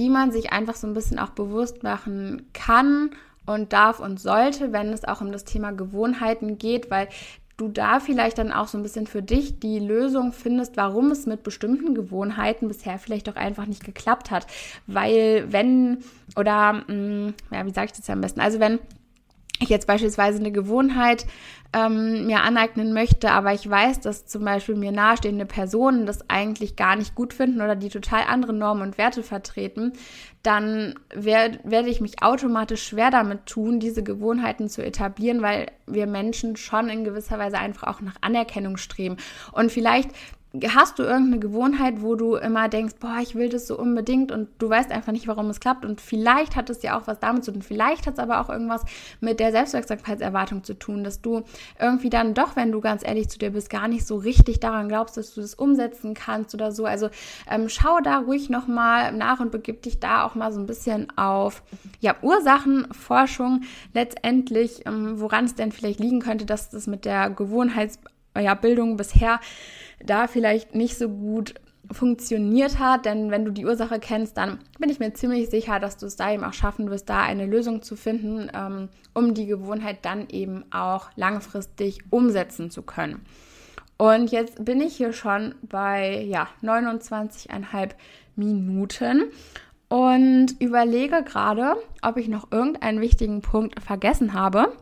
die 0.03 0.11
man 0.11 0.33
sich 0.33 0.53
einfach 0.53 0.75
so 0.75 0.89
ein 0.89 0.95
bisschen 0.95 1.21
auch 1.21 1.29
bewusst 1.29 1.85
machen 1.85 2.49
kann 2.53 3.11
und 3.47 3.73
darf 3.73 4.01
und 4.01 4.19
sollte, 4.19 4.73
wenn 4.73 4.89
es 4.89 5.05
auch 5.05 5.21
um 5.21 5.31
das 5.31 5.45
Thema 5.45 5.71
Gewohnheiten 5.71 6.59
geht, 6.59 6.91
weil 6.91 7.07
du 7.57 7.69
da 7.69 8.01
vielleicht 8.01 8.39
dann 8.39 8.51
auch 8.51 8.67
so 8.67 8.79
ein 8.79 8.83
bisschen 8.83 9.07
für 9.07 9.23
dich 9.23 9.61
die 9.61 9.79
Lösung 9.79 10.33
findest, 10.33 10.77
warum 10.77 11.13
es 11.13 11.27
mit 11.27 11.45
bestimmten 11.45 11.95
Gewohnheiten 11.95 12.67
bisher 12.67 12.99
vielleicht 12.99 13.29
auch 13.29 13.37
einfach 13.37 13.67
nicht 13.67 13.85
geklappt 13.85 14.33
hat. 14.33 14.49
Weil 14.89 15.47
wenn, 15.53 15.99
oder, 16.35 16.73
mh, 16.73 16.93
mm, 16.93 17.35
ja, 17.53 17.65
wie 17.65 17.73
sage 17.73 17.87
ich 17.87 17.93
das 17.93 18.11
am 18.11 18.21
besten? 18.21 18.41
Also 18.41 18.59
wenn 18.59 18.81
ich 19.63 19.69
jetzt 19.69 19.87
beispielsweise 19.87 20.39
eine 20.39 20.53
Gewohnheit 20.53 21.27
ähm, 21.75 22.27
mir 22.27 22.43
aneignen 22.43 22.93
möchte, 22.93 23.31
aber 23.31 23.55
ich 23.55 23.69
weiß, 23.69 24.01
dass 24.01 24.27
zum 24.27 24.45
Beispiel 24.45 24.75
mir 24.75 24.93
nahestehende 24.93 25.47
Personen 25.47 26.05
das 26.05 26.29
eigentlich 26.29 26.77
gar 26.77 26.97
nicht 26.97 27.15
gut 27.15 27.33
finden 27.33 27.63
oder 27.63 27.77
die 27.77 27.89
total 27.89 28.25
andere 28.29 28.53
Normen 28.53 28.83
und 28.83 28.99
Werte 28.99 29.23
vertreten, 29.23 29.95
dann 30.43 30.95
werd, 31.15 31.61
werde 31.65 31.89
ich 31.89 32.01
mich 32.01 32.23
automatisch 32.23 32.83
schwer 32.87 33.11
damit 33.11 33.47
tun, 33.47 33.81
diese 33.81 34.03
Gewohnheiten 34.03 34.69
zu 34.69 34.85
etablieren, 34.85 35.41
weil 35.41 35.67
wir 35.87 36.07
Menschen 36.07 36.57
schon 36.57 36.91
in 36.91 37.05
gewisser 37.05 37.39
Weise 37.39 37.59
einfach 37.59 37.85
auch 37.85 38.01
nach 38.01 38.17
Anerkennung 38.21 38.77
streben. 38.77 39.17
Und 39.53 39.73
vielleicht 39.73 40.11
hast 40.75 40.99
du 40.99 41.03
irgendeine 41.03 41.39
Gewohnheit, 41.39 42.03
wo 42.03 42.15
du 42.15 42.37
immer 42.37 42.69
denkst, 42.69 42.97
boah, 43.01 43.19
ich 43.23 43.35
will 43.35 43.49
das 43.49 43.67
so 43.67 43.79
unbedingt 43.79 44.31
und 44.31 44.49
du 44.59 44.69
weißt 44.69 44.91
einfach 44.91 45.13
nicht, 45.13 45.27
warum 45.27 45.49
es 45.49 45.61
klappt 45.61 45.85
und 45.85 46.01
vielleicht 46.01 46.57
hat 46.57 46.69
es 46.69 46.83
ja 46.83 46.99
auch 46.99 47.07
was 47.07 47.21
damit 47.21 47.45
zu 47.45 47.53
tun, 47.53 47.63
vielleicht 47.63 48.07
hat 48.07 48.15
es 48.15 48.19
aber 48.19 48.41
auch 48.41 48.51
irgendwas 48.51 48.85
mit 49.21 49.41
der 49.41 49.51
Selbstwirksamkeitserwartung 49.51 50.63
zu 50.63 50.75
tun, 50.75 51.05
dass 51.05 51.23
du 51.23 51.43
irgendwie 51.81 52.11
dann 52.11 52.35
doch, 52.35 52.55
wenn 52.55 52.71
du 52.71 52.81
ganz 52.81 53.03
ehrlich 53.07 53.31
zu 53.31 53.39
dir 53.39 53.51
bist, 53.51 53.71
gar 53.71 53.89
nicht 53.89 54.07
so 54.07 54.17
richtig 54.17 54.61
daran 54.61 54.89
glaubst, 54.89 55.17
dass 55.17 55.35
du 55.35 55.41
das 55.41 55.55
umsetzen 55.55 56.13
kannst 56.13 56.55
oder 56.55 56.71
so. 56.71 56.85
Also 56.85 57.09
ähm, 57.51 57.71
schau 57.71 58.01
da 58.01 58.19
ruhig 58.19 58.51
nochmal 58.51 59.13
nach 59.13 59.41
und 59.41 59.53
begib 59.53 59.83
dich 59.83 60.01
da 60.01 60.25
auch 60.25 60.35
mal 60.35 60.53
so 60.53 60.61
ein 60.61 60.67
bisschen 60.67 61.17
auf 61.17 61.63
ja, 62.01 62.17
Ursachenforschung 62.21 63.63
letztendlich, 63.95 64.87
ähm, 64.87 65.19
woran 65.19 65.47
es 65.47 65.55
denn 65.55 65.73
vielleicht 65.73 65.99
liegen 65.99 66.21
könnte, 66.21 66.45
dass 66.45 66.69
das 66.69 66.87
mit 66.87 67.07
der 67.07 67.31
Gewohnheitsbildung 67.31 68.99
bisher 68.99 69.41
da 70.05 70.27
vielleicht 70.27 70.75
nicht 70.75 70.99
so 70.99 71.09
gut 71.09 71.55
funktioniert 71.91 72.79
hat, 72.79 73.05
denn 73.05 73.31
wenn 73.31 73.45
du 73.45 73.51
die 73.51 73.67
Ursache 73.67 73.99
kennst, 73.99 74.37
dann 74.37 74.59
bin 74.79 74.91
ich 74.91 74.99
mir 74.99 75.13
ziemlich 75.13 75.51
sicher, 75.51 75.79
dass 75.79 75.97
du 75.97 76.07
es 76.07 76.17
da 76.17 76.33
eben 76.33 76.45
auch 76.45 76.53
schaffen 76.53 76.91
wirst, 76.91 77.09
da 77.09 77.23
eine 77.23 77.47
Lösung 77.47 77.83
zu 77.83 77.97
finden, 77.97 78.51
ähm, 78.55 78.89
um 79.15 79.35
die 79.35 79.47
Gewohnheit 79.47 79.99
dann 80.03 80.29
eben 80.29 80.65
auch 80.73 81.11
langfristig 81.17 82.01
umsetzen 82.11 82.71
zu 82.71 82.83
können. 82.83 83.25
Und 83.99 84.33
jetzt 84.33 84.65
bin 84.65 84.81
ich 84.81 84.97
hier 84.97 85.13
schon 85.13 85.55
bei 85.63 86.23
ja, 86.23 86.49
29,5 86.63 87.91
Minuten 88.37 89.25
und 89.89 90.57
überlege 90.61 91.23
gerade, 91.23 91.77
ob 92.01 92.17
ich 92.17 92.29
noch 92.29 92.51
irgendeinen 92.51 93.01
wichtigen 93.01 93.43
Punkt 93.43 93.81
vergessen 93.83 94.33
habe. 94.33 94.73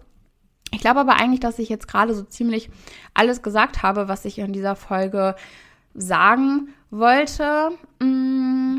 Ich 0.73 0.81
glaube 0.81 1.01
aber 1.01 1.15
eigentlich, 1.15 1.41
dass 1.41 1.59
ich 1.59 1.69
jetzt 1.69 1.89
gerade 1.89 2.15
so 2.15 2.23
ziemlich 2.23 2.71
alles 3.15 3.43
gesagt 3.43 3.83
habe, 3.83 4.09
was 4.09 4.25
ich 4.25 4.39
in 4.39 4.53
dieser 4.53 4.77
Folge 4.77 5.35
sagen 5.95 6.69
wollte. 6.91 7.73
Mm, 8.01 8.79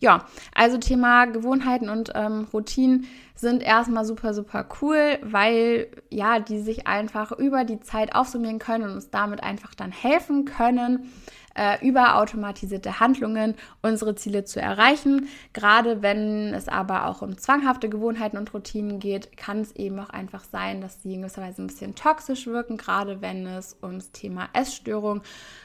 ja, 0.00 0.26
also 0.54 0.78
Thema 0.78 1.26
Gewohnheiten 1.26 1.88
und 1.88 2.12
ähm, 2.14 2.46
Routinen 2.52 3.06
sind 3.34 3.62
erstmal 3.62 4.04
super, 4.04 4.34
super 4.34 4.66
cool, 4.80 5.18
weil 5.22 5.88
ja, 6.10 6.40
die 6.40 6.60
sich 6.60 6.86
einfach 6.86 7.32
über 7.32 7.64
die 7.64 7.80
Zeit 7.80 8.14
aufsummieren 8.14 8.58
können 8.58 8.84
und 8.84 8.90
uns 8.92 9.10
damit 9.10 9.42
einfach 9.42 9.74
dann 9.74 9.92
helfen 9.92 10.44
können, 10.44 11.10
äh, 11.54 11.86
über 11.86 12.16
automatisierte 12.16 13.00
Handlungen 13.00 13.54
unsere 13.82 14.14
Ziele 14.14 14.44
zu 14.44 14.60
erreichen. 14.60 15.28
Gerade 15.52 16.02
wenn 16.02 16.52
es 16.54 16.68
aber 16.68 17.06
auch 17.06 17.22
um 17.22 17.38
zwanghafte 17.38 17.88
Gewohnheiten 17.88 18.36
und 18.36 18.52
Routinen 18.52 18.98
geht, 18.98 19.36
kann 19.36 19.60
es 19.60 19.72
eben 19.76 19.98
auch 19.98 20.10
einfach 20.10 20.44
sein, 20.44 20.80
dass 20.80 21.02
sie 21.02 21.14
in 21.14 21.22
gewisser 21.22 21.42
Weise 21.42 21.62
ein 21.62 21.68
bisschen 21.68 21.94
toxisch 21.94 22.46
wirken, 22.46 22.76
gerade 22.76 23.20
wenn 23.20 23.46
es 23.46 23.76
ums 23.82 24.10
Thema 24.12 24.48
Essstörung 24.52 25.22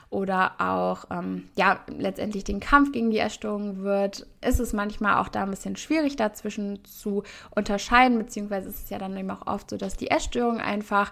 oder 0.09 0.53
auch 0.59 1.05
ähm, 1.11 1.49
ja 1.55 1.79
letztendlich 1.87 2.43
den 2.43 2.59
Kampf 2.59 2.91
gegen 2.91 3.11
die 3.11 3.19
Essstörung 3.19 3.83
wird, 3.83 4.25
ist 4.41 4.59
es 4.59 4.73
manchmal 4.73 5.17
auch 5.17 5.29
da 5.29 5.43
ein 5.43 5.51
bisschen 5.51 5.75
schwierig 5.75 6.15
dazwischen 6.15 6.83
zu 6.83 7.23
unterscheiden, 7.51 8.17
beziehungsweise 8.17 8.69
ist 8.69 8.83
es 8.85 8.89
ja 8.89 8.97
dann 8.97 9.15
eben 9.17 9.29
auch 9.29 9.45
oft 9.45 9.69
so, 9.69 9.77
dass 9.77 9.97
die 9.97 10.09
Essstörung 10.09 10.59
einfach 10.59 11.11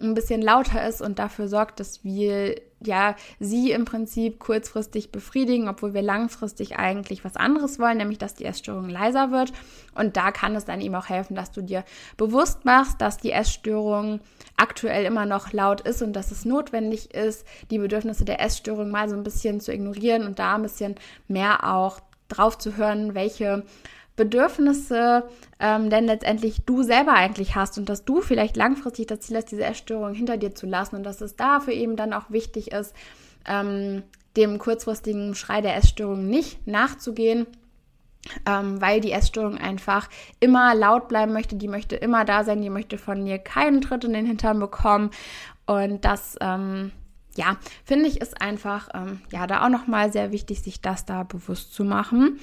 ein 0.00 0.14
bisschen 0.14 0.42
lauter 0.42 0.86
ist 0.86 1.00
und 1.00 1.18
dafür 1.18 1.48
sorgt, 1.48 1.80
dass 1.80 2.04
wir 2.04 2.56
ja 2.84 3.16
sie 3.40 3.70
im 3.70 3.84
Prinzip 3.84 4.38
kurzfristig 4.38 5.10
befriedigen, 5.10 5.68
obwohl 5.68 5.94
wir 5.94 6.02
langfristig 6.02 6.76
eigentlich 6.76 7.24
was 7.24 7.36
anderes 7.36 7.78
wollen, 7.78 7.96
nämlich 7.96 8.18
dass 8.18 8.34
die 8.34 8.44
Essstörung 8.44 8.88
leiser 8.88 9.30
wird. 9.30 9.52
Und 9.94 10.16
da 10.16 10.30
kann 10.30 10.54
es 10.54 10.64
dann 10.64 10.80
eben 10.80 10.94
auch 10.94 11.08
helfen, 11.08 11.34
dass 11.34 11.52
du 11.52 11.62
dir 11.62 11.84
bewusst 12.16 12.64
machst, 12.64 13.00
dass 13.00 13.16
die 13.16 13.32
Essstörung 13.32 14.20
aktuell 14.56 15.04
immer 15.04 15.26
noch 15.26 15.52
laut 15.52 15.80
ist 15.82 16.02
und 16.02 16.12
dass 16.12 16.30
es 16.30 16.44
notwendig 16.44 17.14
ist, 17.14 17.46
die 17.70 17.78
Bedürfnisse 17.78 18.24
der 18.24 18.40
Essstörung 18.40 18.90
mal 18.90 19.08
so 19.08 19.16
ein 19.16 19.24
bisschen 19.24 19.60
zu 19.60 19.72
ignorieren 19.72 20.26
und 20.26 20.38
da 20.38 20.56
ein 20.56 20.62
bisschen 20.62 20.96
mehr 21.28 21.72
auch 21.72 22.00
drauf 22.28 22.58
zu 22.58 22.76
hören, 22.76 23.14
welche 23.14 23.64
Bedürfnisse 24.16 25.24
ähm, 25.60 25.90
denn 25.90 26.06
letztendlich 26.06 26.64
du 26.64 26.82
selber 26.82 27.12
eigentlich 27.12 27.54
hast 27.54 27.78
und 27.78 27.88
dass 27.88 28.04
du 28.04 28.20
vielleicht 28.20 28.56
langfristig 28.56 29.06
das 29.06 29.20
Ziel 29.20 29.36
hast, 29.36 29.50
diese 29.50 29.64
Essstörung 29.64 30.14
hinter 30.14 30.36
dir 30.36 30.54
zu 30.54 30.66
lassen 30.66 30.96
und 30.96 31.02
dass 31.02 31.20
es 31.20 31.36
dafür 31.36 31.74
eben 31.74 31.96
dann 31.96 32.12
auch 32.12 32.30
wichtig 32.30 32.72
ist, 32.72 32.94
ähm, 33.46 34.02
dem 34.36 34.58
kurzfristigen 34.58 35.34
Schrei 35.34 35.60
der 35.60 35.76
Essstörung 35.76 36.26
nicht 36.26 36.66
nachzugehen. 36.66 37.46
Ähm, 38.44 38.80
weil 38.80 39.00
die 39.00 39.12
Essstörung 39.12 39.56
einfach 39.56 40.08
immer 40.40 40.74
laut 40.74 41.06
bleiben 41.06 41.32
möchte, 41.32 41.54
die 41.54 41.68
möchte 41.68 41.94
immer 41.94 42.24
da 42.24 42.42
sein, 42.42 42.60
die 42.60 42.70
möchte 42.70 42.98
von 42.98 43.24
dir 43.24 43.38
keinen 43.38 43.80
Tritt 43.80 44.02
in 44.02 44.14
den 44.14 44.26
Hintern 44.26 44.58
bekommen. 44.58 45.12
Und 45.64 46.04
das, 46.04 46.36
ähm, 46.40 46.90
ja, 47.36 47.56
finde 47.84 48.08
ich, 48.08 48.20
ist 48.20 48.40
einfach, 48.40 48.88
ähm, 48.94 49.20
ja, 49.30 49.46
da 49.46 49.64
auch 49.64 49.68
nochmal 49.68 50.10
sehr 50.10 50.32
wichtig, 50.32 50.60
sich 50.60 50.80
das 50.80 51.04
da 51.04 51.22
bewusst 51.22 51.72
zu 51.72 51.84
machen. 51.84 52.40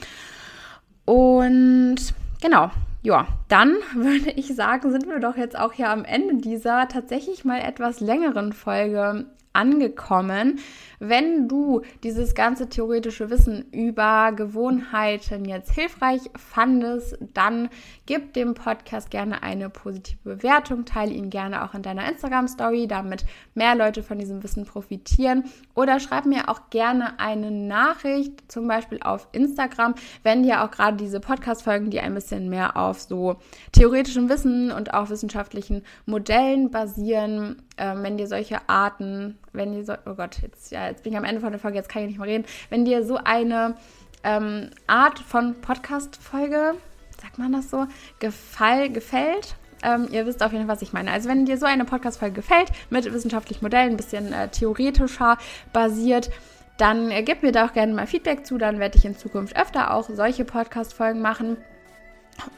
Und 1.05 1.97
genau, 2.41 2.71
ja, 3.01 3.27
dann 3.49 3.75
würde 3.95 4.31
ich 4.31 4.55
sagen, 4.55 4.91
sind 4.91 5.07
wir 5.07 5.19
doch 5.19 5.37
jetzt 5.37 5.57
auch 5.57 5.73
hier 5.73 5.89
am 5.89 6.05
Ende 6.05 6.35
dieser 6.35 6.87
tatsächlich 6.87 7.45
mal 7.45 7.59
etwas 7.59 7.99
längeren 7.99 8.53
Folge 8.53 9.25
angekommen. 9.53 10.59
Wenn 11.05 11.49
du 11.49 11.81
dieses 12.01 12.33
ganze 12.33 12.69
theoretische 12.69 13.29
Wissen 13.29 13.65
über 13.73 14.31
Gewohnheiten 14.31 15.43
jetzt 15.43 15.73
hilfreich 15.73 16.21
fandest, 16.37 17.17
dann 17.33 17.67
gib 18.05 18.31
dem 18.31 18.53
Podcast 18.53 19.11
gerne 19.11 19.43
eine 19.43 19.69
positive 19.69 20.17
Bewertung, 20.23 20.85
teile 20.85 21.11
ihn 21.11 21.29
gerne 21.29 21.65
auch 21.65 21.73
in 21.73 21.81
deiner 21.81 22.09
Instagram 22.09 22.47
Story, 22.47 22.87
damit 22.87 23.25
mehr 23.53 23.75
Leute 23.75 24.01
von 24.01 24.17
diesem 24.17 24.43
Wissen 24.43 24.63
profitieren. 24.63 25.43
Oder 25.75 25.99
schreib 25.99 26.25
mir 26.25 26.47
auch 26.47 26.69
gerne 26.69 27.19
eine 27.19 27.51
Nachricht, 27.51 28.49
zum 28.49 28.69
Beispiel 28.69 29.01
auf 29.03 29.27
Instagram, 29.33 29.95
wenn 30.23 30.43
dir 30.43 30.63
auch 30.63 30.71
gerade 30.71 30.95
diese 30.95 31.19
Podcast-Folgen, 31.19 31.89
die 31.89 31.99
ein 31.99 32.13
bisschen 32.13 32.47
mehr 32.47 32.77
auf 32.77 33.01
so 33.01 33.35
theoretischem 33.73 34.29
Wissen 34.29 34.71
und 34.71 34.93
auch 34.93 35.09
wissenschaftlichen 35.09 35.83
Modellen 36.05 36.71
basieren, 36.71 37.61
äh, 37.75 37.93
wenn 37.97 38.15
dir 38.15 38.27
solche 38.27 38.69
Arten, 38.69 39.37
wenn 39.51 39.73
dir 39.73 39.83
so, 39.83 39.93
oh 40.05 40.15
Gott, 40.15 40.41
jetzt, 40.41 40.71
ja, 40.71 40.92
jetzt 40.93 41.03
bin 41.03 41.13
ich 41.13 41.17
am 41.17 41.25
Ende 41.25 41.41
von 41.41 41.51
der 41.51 41.59
Folge, 41.59 41.77
jetzt 41.77 41.89
kann 41.89 42.03
ich 42.03 42.09
nicht 42.09 42.19
mehr 42.19 42.27
reden, 42.27 42.45
wenn 42.69 42.85
dir 42.85 43.03
so 43.03 43.17
eine 43.17 43.75
ähm, 44.23 44.69
Art 44.87 45.19
von 45.19 45.59
Podcast-Folge, 45.59 46.75
sagt 47.21 47.37
man 47.37 47.51
das 47.51 47.69
so, 47.69 47.87
gefall, 48.19 48.89
gefällt, 48.89 49.55
ähm, 49.83 50.07
ihr 50.11 50.25
wisst 50.25 50.41
auf 50.41 50.53
jeden 50.53 50.65
Fall, 50.65 50.75
was 50.75 50.81
ich 50.81 50.93
meine. 50.93 51.11
Also 51.11 51.27
wenn 51.29 51.45
dir 51.45 51.57
so 51.57 51.65
eine 51.65 51.85
Podcast-Folge 51.85 52.35
gefällt, 52.35 52.69
mit 52.89 53.11
wissenschaftlichen 53.11 53.63
Modellen, 53.63 53.91
ein 53.91 53.97
bisschen 53.97 54.31
äh, 54.31 54.47
theoretischer 54.47 55.37
basiert, 55.73 56.29
dann 56.77 57.11
äh, 57.11 57.23
gib 57.23 57.43
mir 57.43 57.51
da 57.51 57.65
auch 57.65 57.73
gerne 57.73 57.93
mal 57.93 58.07
Feedback 58.07 58.45
zu. 58.45 58.57
Dann 58.57 58.79
werde 58.79 58.97
ich 58.97 59.05
in 59.05 59.17
Zukunft 59.17 59.57
öfter 59.57 59.93
auch 59.93 60.09
solche 60.09 60.45
Podcast-Folgen 60.45 61.21
machen. 61.21 61.57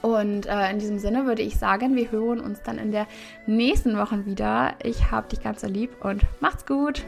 Und 0.02 0.45
äh, 0.45 0.71
in 0.71 0.80
diesem 0.80 1.00
Sinne 1.00 1.26
würde 1.26 1.41
ich 1.41 1.58
sagen, 1.58 1.95
wir 1.95 2.12
hören 2.12 2.39
uns 2.39 2.62
dann 2.62 2.78
in 2.78 2.91
der 2.91 3.08
nächsten 3.45 3.98
Woche 3.98 4.26
wieder. 4.26 4.76
Ich 4.84 5.12
habe 5.12 5.28
dich 5.28 5.41
ganz 5.41 5.62
so 5.62 5.67
lieb 5.67 6.04
und 6.04 6.21
macht's 6.39 6.65
gut. 6.65 7.04